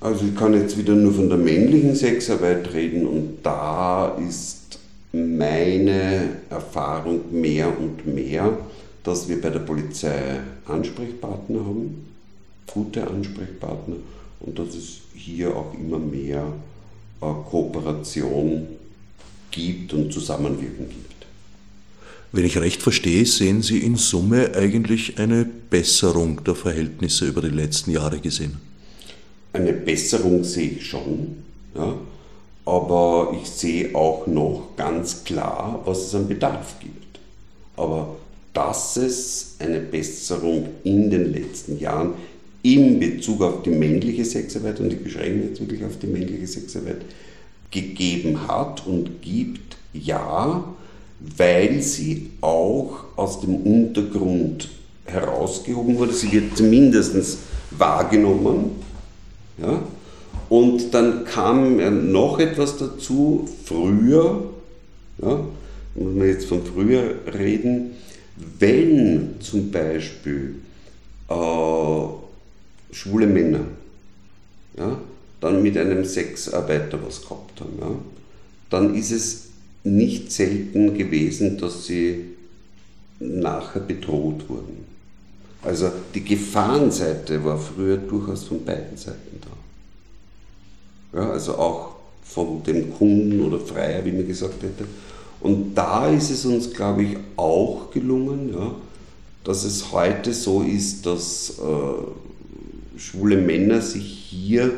[0.00, 4.78] Also ich kann jetzt wieder nur von der männlichen Sexarbeit reden und da ist
[5.12, 8.58] meine Erfahrung mehr und mehr,
[9.02, 12.06] dass wir bei der Polizei Ansprechpartner haben,
[12.66, 13.96] gute Ansprechpartner
[14.40, 16.44] und dass es hier auch immer mehr
[17.22, 18.66] äh, Kooperation
[19.50, 21.13] gibt und Zusammenwirken gibt.
[22.34, 27.48] Wenn ich recht verstehe, sehen Sie in Summe eigentlich eine Besserung der Verhältnisse über die
[27.48, 28.60] letzten Jahre gesehen
[29.54, 31.36] eine Besserung sehe ich schon,
[31.74, 31.96] ja,
[32.66, 37.20] aber ich sehe auch noch ganz klar, was es an Bedarf gibt.
[37.76, 38.16] Aber
[38.52, 42.14] dass es eine Besserung in den letzten Jahren
[42.62, 47.02] in Bezug auf die männliche Sexarbeit, und ich beschränke jetzt wirklich auf die männliche Sexarbeit,
[47.70, 50.64] gegeben hat und gibt, ja,
[51.20, 54.68] weil sie auch aus dem Untergrund
[55.04, 56.12] herausgehoben wurde.
[56.12, 57.38] Sie wird zumindest
[57.70, 58.82] wahrgenommen
[59.58, 59.82] ja?
[60.48, 64.44] Und dann kam noch etwas dazu, früher,
[65.22, 65.46] ja,
[65.94, 67.92] muss man jetzt von früher reden,
[68.58, 70.56] wenn zum Beispiel
[71.28, 72.04] äh,
[72.92, 73.64] schwule Männer
[74.76, 74.98] ja,
[75.40, 77.90] dann mit einem Sexarbeiter was gehabt haben, ja,
[78.70, 79.46] dann ist es
[79.84, 82.24] nicht selten gewesen, dass sie
[83.20, 84.84] nachher bedroht wurden.
[85.62, 89.40] Also die Gefahrenseite war früher durchaus von beiden Seiten
[91.12, 91.20] da.
[91.20, 94.84] Ja, also auch von dem Kunden oder Freier, wie man gesagt hätte.
[95.40, 98.74] Und da ist es uns, glaube ich, auch gelungen, ja,
[99.44, 104.72] dass es heute so ist, dass äh, schwule Männer sich hier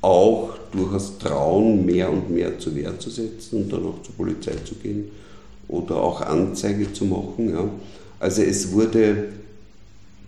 [0.00, 4.54] auch durchaus trauen, mehr und mehr zur Wehr zu setzen und dann auch zur Polizei
[4.64, 5.10] zu gehen
[5.68, 7.50] oder auch Anzeige zu machen.
[7.50, 7.68] Ja.
[8.20, 9.28] Also es wurde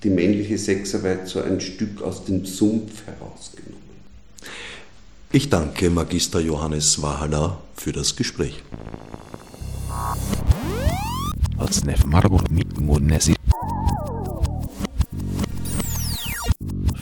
[0.03, 3.79] die männliche Sexarbeit so ein Stück aus dem Sumpf herausgenommen.
[5.31, 8.63] Ich danke Magister Johannes Wahala für das Gespräch.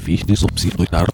[0.05, 1.07] Fichte subsidiar